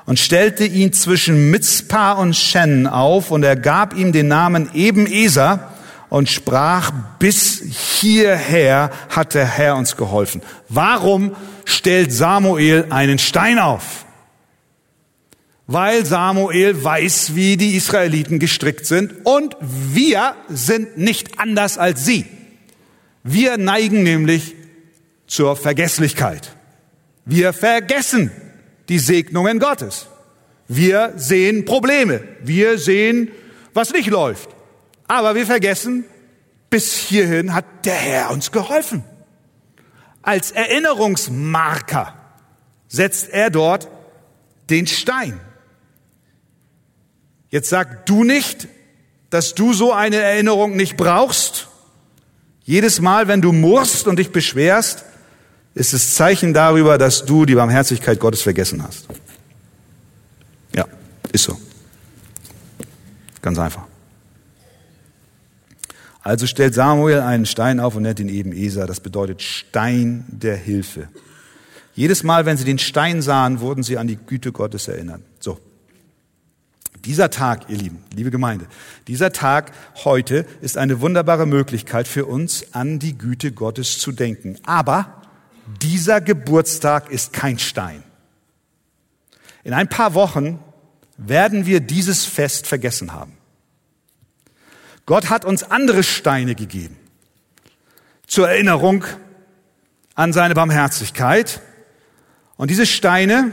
und 0.05 0.19
stellte 0.19 0.65
ihn 0.65 0.93
zwischen 0.93 1.51
Mitzpah 1.51 2.13
und 2.13 2.37
Shen 2.37 2.87
auf 2.87 3.31
und 3.31 3.43
er 3.43 3.57
gab 3.57 3.97
ihm 3.97 4.13
den 4.13 4.29
Namen 4.29 4.71
Ebenezer 4.75 5.73
und 6.11 6.29
sprach, 6.29 6.93
bis 7.19 7.63
hierher 7.99 8.91
hat 9.09 9.35
der 9.35 9.47
Herr 9.47 9.77
uns 9.77 9.97
geholfen. 9.97 10.43
Warum 10.69 11.35
stellt 11.65 12.13
Samuel 12.13 12.87
einen 12.91 13.19
Stein 13.19 13.59
auf? 13.59 14.06
Weil 15.67 16.07
Samuel 16.07 16.83
weiß, 16.83 17.35
wie 17.35 17.57
die 17.57 17.75
Israeliten 17.77 18.39
gestrickt 18.39 18.87
sind 18.87 19.15
und 19.25 19.57
wir 19.61 20.37
sind 20.49 20.97
nicht 20.97 21.39
anders 21.41 21.77
als 21.77 22.05
sie. 22.05 22.27
Wir 23.25 23.57
neigen 23.59 24.05
nämlich 24.05 24.55
zur 25.27 25.57
Vergesslichkeit. 25.57 26.57
Wir 27.25 27.53
vergessen 27.53 28.31
die 28.89 29.01
Segnungen 29.01 29.59
Gottes. 29.59 30.07
Wir 30.69 31.13
sehen 31.17 31.65
Probleme. 31.65 32.21
Wir 32.43 32.79
sehen, 32.79 33.31
was 33.75 33.93
nicht 33.93 34.09
läuft. 34.09 34.51
Aber 35.09 35.35
wir 35.35 35.47
vergessen, 35.47 36.05
bis 36.71 36.95
hierhin 36.95 37.55
hat 37.55 37.65
der 37.85 37.95
Herr 37.95 38.31
uns 38.31 38.53
geholfen. 38.53 39.03
Als 40.23 40.53
Erinnerungsmarker 40.53 42.15
setzt 42.89 43.31
er 43.31 43.51
dort 43.51 43.89
den 44.71 44.87
Stein. 44.87 45.41
Jetzt 47.57 47.71
sag 47.71 48.05
du 48.05 48.23
nicht, 48.23 48.69
dass 49.31 49.55
du 49.55 49.73
so 49.73 49.91
eine 49.91 50.17
Erinnerung 50.17 50.77
nicht 50.77 50.99
brauchst. 50.99 51.69
Jedes 52.65 53.01
Mal, 53.01 53.29
wenn 53.29 53.41
du 53.41 53.51
murrst 53.51 54.07
und 54.09 54.19
dich 54.19 54.31
beschwerst, 54.31 55.07
ist 55.73 55.95
es 55.95 56.17
Zeichen 56.17 56.53
darüber, 56.53 56.99
dass 56.99 57.25
du 57.25 57.47
die 57.47 57.55
Barmherzigkeit 57.55 58.21
Gottes 58.21 58.43
vergessen 58.43 58.83
hast. 58.83 59.07
Ja, 60.75 60.85
ist 61.33 61.45
so. 61.45 61.59
Ganz 63.41 63.59
einfach. 63.59 63.87
Also 66.21 66.47
stellt 66.47 66.75
Samuel 66.75 67.21
einen 67.21 67.47
Stein 67.47 67.81
auf 67.81 67.97
und 67.97 68.03
nennt 68.03 68.21
ihn 68.21 68.29
eben 68.29 68.53
Esa. 68.53 68.85
Das 68.87 69.01
bedeutet 69.01 69.41
Stein 69.41 70.27
der 70.29 70.57
Hilfe. 70.57 71.09
Jedes 71.95 72.23
Mal, 72.23 72.45
wenn 72.45 72.59
sie 72.59 72.67
den 72.67 72.79
Stein 72.79 73.23
sahen, 73.23 73.61
wurden 73.61 73.83
sie 73.83 73.97
an 73.97 74.09
die 74.09 74.17
Güte 74.17 74.53
Gottes 74.53 74.89
erinnert. 74.89 75.23
So. 75.41 75.59
Dieser 77.07 77.31
Tag, 77.31 77.71
ihr 77.71 77.77
Lieben, 77.77 78.03
liebe 78.13 78.33
Gemeinde, 78.33 78.67
dieser 79.07 79.33
Tag 79.33 79.71
heute 80.05 80.45
ist 80.61 80.77
eine 80.77 81.01
wunderbare 81.01 81.47
Möglichkeit 81.47 82.09
für 82.09 82.27
uns, 82.27 82.75
an 82.75 82.99
die 82.99 83.17
Güte 83.17 83.53
Gottes 83.53 83.99
zu 83.99 84.11
denken. 84.11 84.59
Aber 84.67 85.23
dieser 85.81 86.21
Geburtstag 86.21 87.09
ist 87.11 87.33
kein 87.33 87.61
Stein. 87.61 88.03
In 89.63 89.73
ein 89.73 89.89
paar 89.89 90.15
Wochen 90.15 90.59
werden 91.17 91.65
wir 91.65 91.79
dieses 91.79 92.25
Fest 92.25 92.67
vergessen 92.67 93.13
haben. 93.13 93.39
Gott 95.07 95.31
hat 95.31 95.45
uns 95.45 95.63
andere 95.63 96.03
Steine 96.03 96.57
gegeben. 96.57 96.97
Zur 98.27 98.49
Erinnerung 98.49 99.05
an 100.17 100.33
seine 100.33 100.55
Barmherzigkeit. 100.55 101.61
Und 102.57 102.69
diese 102.71 102.87
Steine 102.87 103.53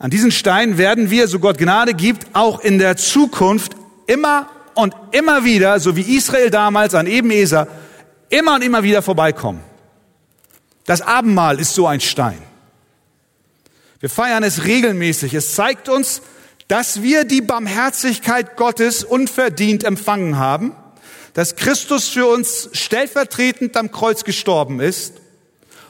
an 0.00 0.10
diesen 0.10 0.32
Stein 0.32 0.78
werden 0.78 1.10
wir, 1.10 1.28
so 1.28 1.38
Gott 1.38 1.58
Gnade 1.58 1.92
gibt, 1.92 2.26
auch 2.32 2.60
in 2.60 2.78
der 2.78 2.96
Zukunft 2.96 3.72
immer 4.06 4.48
und 4.74 4.94
immer 5.12 5.44
wieder, 5.44 5.78
so 5.78 5.94
wie 5.94 6.16
Israel 6.16 6.48
damals 6.48 6.94
an 6.94 7.06
Ebenezer, 7.06 7.68
immer 8.30 8.54
und 8.54 8.62
immer 8.62 8.82
wieder 8.82 9.02
vorbeikommen. 9.02 9.60
Das 10.86 11.02
Abendmahl 11.02 11.60
ist 11.60 11.74
so 11.74 11.86
ein 11.86 12.00
Stein. 12.00 12.38
Wir 14.00 14.08
feiern 14.08 14.42
es 14.42 14.64
regelmäßig. 14.64 15.34
Es 15.34 15.54
zeigt 15.54 15.90
uns, 15.90 16.22
dass 16.66 17.02
wir 17.02 17.24
die 17.24 17.42
Barmherzigkeit 17.42 18.56
Gottes 18.56 19.04
unverdient 19.04 19.84
empfangen 19.84 20.38
haben, 20.38 20.72
dass 21.34 21.56
Christus 21.56 22.08
für 22.08 22.26
uns 22.26 22.70
stellvertretend 22.72 23.76
am 23.76 23.90
Kreuz 23.90 24.24
gestorben 24.24 24.80
ist 24.80 25.20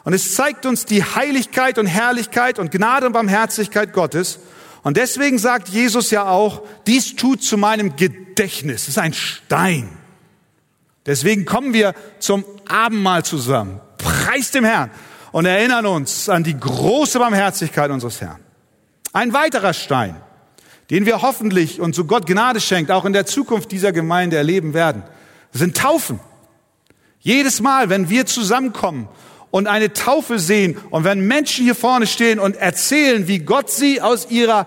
und 0.04 0.12
es 0.12 0.34
zeigt 0.34 0.66
uns 0.66 0.86
die 0.86 1.04
Heiligkeit 1.04 1.78
und 1.78 1.86
Herrlichkeit 1.86 2.58
und 2.58 2.70
Gnade 2.70 3.06
und 3.06 3.12
Barmherzigkeit 3.12 3.92
Gottes. 3.92 4.38
Und 4.82 4.96
deswegen 4.96 5.38
sagt 5.38 5.68
Jesus 5.68 6.10
ja 6.10 6.26
auch, 6.26 6.62
dies 6.86 7.16
tut 7.16 7.42
zu 7.42 7.58
meinem 7.58 7.96
Gedächtnis. 7.96 8.82
Es 8.82 8.88
ist 8.88 8.98
ein 8.98 9.12
Stein. 9.12 9.90
Deswegen 11.04 11.44
kommen 11.44 11.74
wir 11.74 11.94
zum 12.18 12.44
Abendmahl 12.66 13.24
zusammen. 13.24 13.80
Preis 13.98 14.50
dem 14.50 14.64
Herrn 14.64 14.90
und 15.32 15.44
erinnern 15.44 15.86
uns 15.86 16.28
an 16.28 16.44
die 16.44 16.58
große 16.58 17.18
Barmherzigkeit 17.18 17.90
unseres 17.90 18.20
Herrn. 18.20 18.40
Ein 19.12 19.32
weiterer 19.32 19.74
Stein, 19.74 20.16
den 20.88 21.04
wir 21.04 21.20
hoffentlich 21.20 21.80
und 21.80 21.94
so 21.94 22.04
Gott 22.04 22.26
Gnade 22.26 22.60
schenkt, 22.60 22.90
auch 22.90 23.04
in 23.04 23.12
der 23.12 23.26
Zukunft 23.26 23.70
dieser 23.72 23.92
Gemeinde 23.92 24.36
erleben 24.36 24.72
werden, 24.72 25.02
sind 25.52 25.76
Taufen. 25.76 26.20
Jedes 27.18 27.60
Mal, 27.60 27.90
wenn 27.90 28.08
wir 28.08 28.24
zusammenkommen 28.24 29.08
und 29.50 29.66
eine 29.66 29.92
Taufe 29.92 30.38
sehen 30.38 30.78
und 30.90 31.04
wenn 31.04 31.20
Menschen 31.26 31.64
hier 31.64 31.74
vorne 31.74 32.06
stehen 32.06 32.38
und 32.38 32.56
erzählen, 32.56 33.26
wie 33.28 33.40
Gott 33.40 33.70
sie 33.70 34.00
aus 34.00 34.30
ihrer 34.30 34.66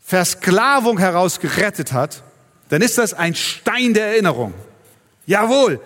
Versklavung 0.00 0.98
heraus 0.98 1.40
gerettet 1.40 1.92
hat, 1.92 2.22
dann 2.68 2.82
ist 2.82 2.98
das 2.98 3.14
ein 3.14 3.34
Stein 3.34 3.94
der 3.94 4.08
Erinnerung. 4.08 4.54
Jawohl, 5.26 5.80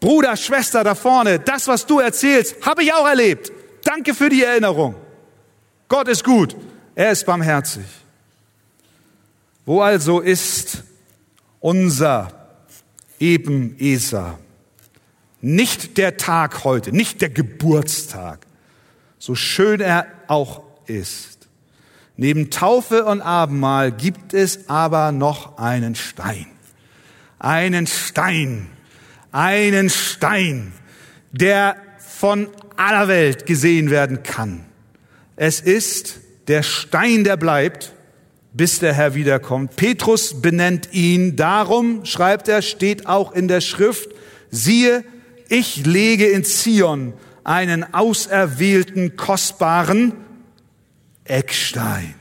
Bruder, 0.00 0.36
Schwester 0.36 0.82
da 0.82 0.94
vorne, 0.94 1.38
das, 1.38 1.68
was 1.68 1.86
du 1.86 2.00
erzählst, 2.00 2.56
habe 2.66 2.82
ich 2.82 2.92
auch 2.92 3.06
erlebt. 3.06 3.52
Danke 3.84 4.14
für 4.14 4.28
die 4.28 4.42
Erinnerung. 4.42 4.96
Gott 5.88 6.08
ist 6.08 6.24
gut, 6.24 6.56
er 6.94 7.12
ist 7.12 7.24
barmherzig. 7.24 7.84
Wo 9.64 9.80
also 9.80 10.20
ist 10.20 10.82
unser 11.60 12.32
Eben 13.20 13.76
Esa? 13.78 14.38
Nicht 15.44 15.98
der 15.98 16.16
Tag 16.16 16.62
heute, 16.62 16.92
nicht 16.92 17.20
der 17.20 17.28
Geburtstag, 17.28 18.46
so 19.18 19.34
schön 19.34 19.80
er 19.80 20.06
auch 20.28 20.62
ist. 20.86 21.48
Neben 22.16 22.50
Taufe 22.50 23.04
und 23.04 23.20
Abendmahl 23.20 23.90
gibt 23.90 24.34
es 24.34 24.68
aber 24.68 25.10
noch 25.10 25.58
einen 25.58 25.96
Stein. 25.96 26.46
Einen 27.40 27.88
Stein, 27.88 28.68
einen 29.32 29.90
Stein, 29.90 30.72
der 31.32 31.76
von 31.98 32.48
aller 32.76 33.08
Welt 33.08 33.44
gesehen 33.44 33.90
werden 33.90 34.22
kann. 34.22 34.64
Es 35.34 35.60
ist 35.60 36.20
der 36.46 36.62
Stein, 36.62 37.24
der 37.24 37.36
bleibt, 37.36 37.94
bis 38.52 38.78
der 38.78 38.92
Herr 38.92 39.16
wiederkommt. 39.16 39.74
Petrus 39.74 40.40
benennt 40.40 40.90
ihn, 40.92 41.34
darum, 41.34 42.04
schreibt 42.04 42.46
er, 42.46 42.62
steht 42.62 43.06
auch 43.06 43.32
in 43.32 43.48
der 43.48 43.60
Schrift, 43.60 44.10
siehe, 44.50 45.04
ich 45.52 45.84
lege 45.84 46.28
in 46.28 46.44
Zion 46.44 47.12
einen 47.44 47.92
auserwählten, 47.92 49.16
kostbaren 49.16 50.14
Eckstein. 51.24 52.14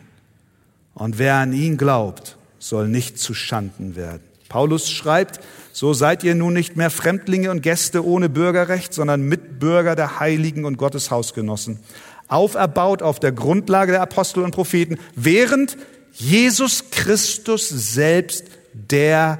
Und 0.93 1.17
wer 1.17 1.35
an 1.35 1.53
ihn 1.53 1.77
glaubt, 1.77 2.35
soll 2.59 2.89
nicht 2.89 3.19
zu 3.19 3.33
Schanden 3.33 3.95
werden. 3.95 4.23
Paulus 4.49 4.91
schreibt, 4.91 5.39
so 5.71 5.93
seid 5.93 6.25
ihr 6.25 6.35
nun 6.35 6.51
nicht 6.51 6.75
mehr 6.75 6.89
Fremdlinge 6.89 7.51
und 7.51 7.63
Gäste 7.63 8.05
ohne 8.05 8.27
Bürgerrecht, 8.27 8.93
sondern 8.93 9.21
Mitbürger 9.21 9.95
der 9.95 10.19
Heiligen 10.19 10.65
und 10.65 10.75
Gottes 10.75 11.09
Hausgenossen, 11.09 11.79
auferbaut 12.27 13.01
auf 13.01 13.21
der 13.21 13.31
Grundlage 13.31 13.93
der 13.93 14.01
Apostel 14.01 14.43
und 14.43 14.51
Propheten, 14.51 14.97
während 15.15 15.77
Jesus 16.11 16.91
Christus 16.91 17.69
selbst 17.69 18.43
der 18.73 19.39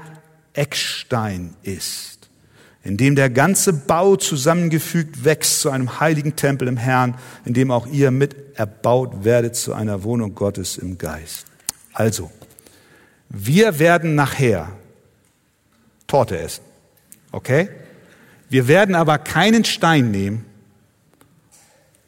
Eckstein 0.53 1.55
ist 1.63 2.10
in 2.83 2.97
dem 2.97 3.15
der 3.15 3.29
ganze 3.29 3.73
Bau 3.73 4.15
zusammengefügt 4.15 5.23
wächst 5.23 5.61
zu 5.61 5.69
einem 5.69 5.99
heiligen 5.99 6.35
Tempel 6.35 6.67
im 6.67 6.77
Herrn, 6.77 7.15
in 7.45 7.53
dem 7.53 7.69
auch 7.69 7.85
ihr 7.87 8.09
mit 8.11 8.57
erbaut 8.57 9.23
werdet 9.23 9.55
zu 9.55 9.73
einer 9.73 10.03
Wohnung 10.03 10.33
Gottes 10.33 10.77
im 10.77 10.97
Geist. 10.97 11.45
Also, 11.93 12.31
wir 13.29 13.79
werden 13.79 14.15
nachher 14.15 14.69
Torte 16.07 16.39
essen. 16.39 16.63
Okay? 17.31 17.69
Wir 18.49 18.67
werden 18.67 18.95
aber 18.95 19.17
keinen 19.17 19.63
Stein 19.63 20.11
nehmen 20.11 20.45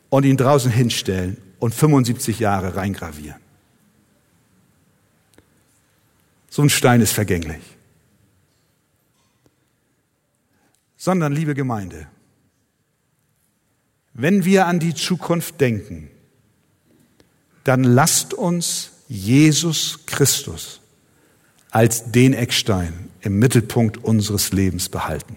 und 0.09 0.25
ihn 0.25 0.37
draußen 0.37 0.71
hinstellen 0.71 1.37
und 1.59 1.73
75 1.73 2.39
Jahre 2.39 2.75
reingravieren. 2.75 3.39
So 6.49 6.61
ein 6.61 6.69
Stein 6.69 6.99
ist 6.99 7.13
vergänglich. 7.13 7.72
Sondern, 11.03 11.33
liebe 11.33 11.53
Gemeinde, 11.53 12.07
wenn 14.13 14.45
wir 14.45 14.67
an 14.67 14.79
die 14.79 14.93
Zukunft 14.93 15.59
denken, 15.59 16.09
dann 17.65 17.83
lasst 17.83 18.33
uns 18.33 18.91
Jesus 19.09 20.05
Christus 20.05 20.79
als 21.71 22.13
den 22.13 22.33
Eckstein 22.33 23.09
im 23.19 23.37
Mittelpunkt 23.37 23.97
unseres 23.97 24.53
Lebens 24.53 24.87
behalten. 24.87 25.35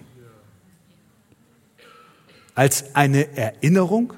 Als 2.54 2.94
eine 2.94 3.36
Erinnerung 3.36 4.14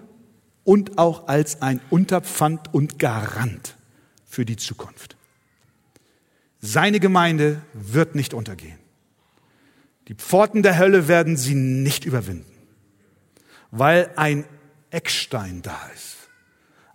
und 0.64 0.98
auch 0.98 1.28
als 1.28 1.62
ein 1.62 1.80
Unterpfand 1.88 2.74
und 2.74 2.98
Garant 2.98 3.74
für 4.26 4.44
die 4.44 4.56
Zukunft. 4.56 5.16
Seine 6.60 7.00
Gemeinde 7.00 7.62
wird 7.72 8.14
nicht 8.14 8.34
untergehen. 8.34 8.87
Die 10.08 10.14
Pforten 10.14 10.62
der 10.62 10.78
Hölle 10.78 11.06
werden 11.06 11.36
sie 11.36 11.54
nicht 11.54 12.06
überwinden, 12.06 12.50
weil 13.70 14.10
ein 14.16 14.46
Eckstein 14.90 15.60
da 15.60 15.78
ist. 15.94 16.16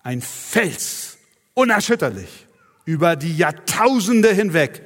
Ein 0.02 0.22
Fels, 0.22 1.20
unerschütterlich, 1.54 2.48
über 2.86 3.16
die 3.16 3.38
Jahrtausende 3.38 4.34
hinweg, 4.34 4.82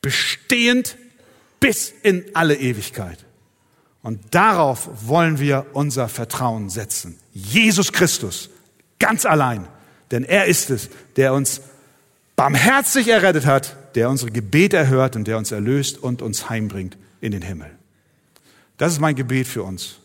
bestehend 0.00 0.96
bis 1.58 1.92
in 2.04 2.24
alle 2.34 2.54
Ewigkeit. 2.54 3.24
Und 4.02 4.32
darauf 4.32 4.88
wollen 5.08 5.40
wir 5.40 5.66
unser 5.72 6.08
Vertrauen 6.08 6.70
setzen. 6.70 7.18
Jesus 7.32 7.92
Christus, 7.92 8.48
ganz 9.00 9.26
allein. 9.26 9.66
Denn 10.12 10.22
er 10.22 10.46
ist 10.46 10.70
es, 10.70 10.88
der 11.16 11.34
uns 11.34 11.62
barmherzig 12.36 13.08
errettet 13.08 13.44
hat, 13.44 13.76
der 13.96 14.08
unsere 14.08 14.30
Gebete 14.30 14.76
erhört 14.76 15.16
und 15.16 15.26
der 15.26 15.36
uns 15.36 15.50
erlöst 15.50 15.98
und 15.98 16.22
uns 16.22 16.48
heimbringt 16.48 16.96
in 17.20 17.32
den 17.32 17.42
Himmel. 17.42 17.70
Das 18.76 18.92
ist 18.92 19.00
mein 19.00 19.16
Gebet 19.16 19.46
für 19.46 19.62
uns. 19.62 19.98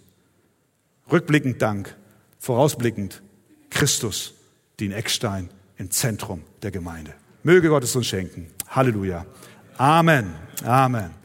Rückblickend 1.11 1.61
Dank, 1.61 1.95
vorausblickend 2.39 3.21
Christus, 3.69 4.33
den 4.79 4.91
Eckstein 4.91 5.49
im 5.77 5.91
Zentrum 5.91 6.43
der 6.61 6.71
Gemeinde. 6.71 7.13
Möge 7.43 7.69
Gott 7.69 7.83
es 7.83 7.95
uns 7.95 8.07
schenken. 8.07 8.47
Halleluja. 8.69 9.25
Amen. 9.77 10.33
Amen. 10.63 11.22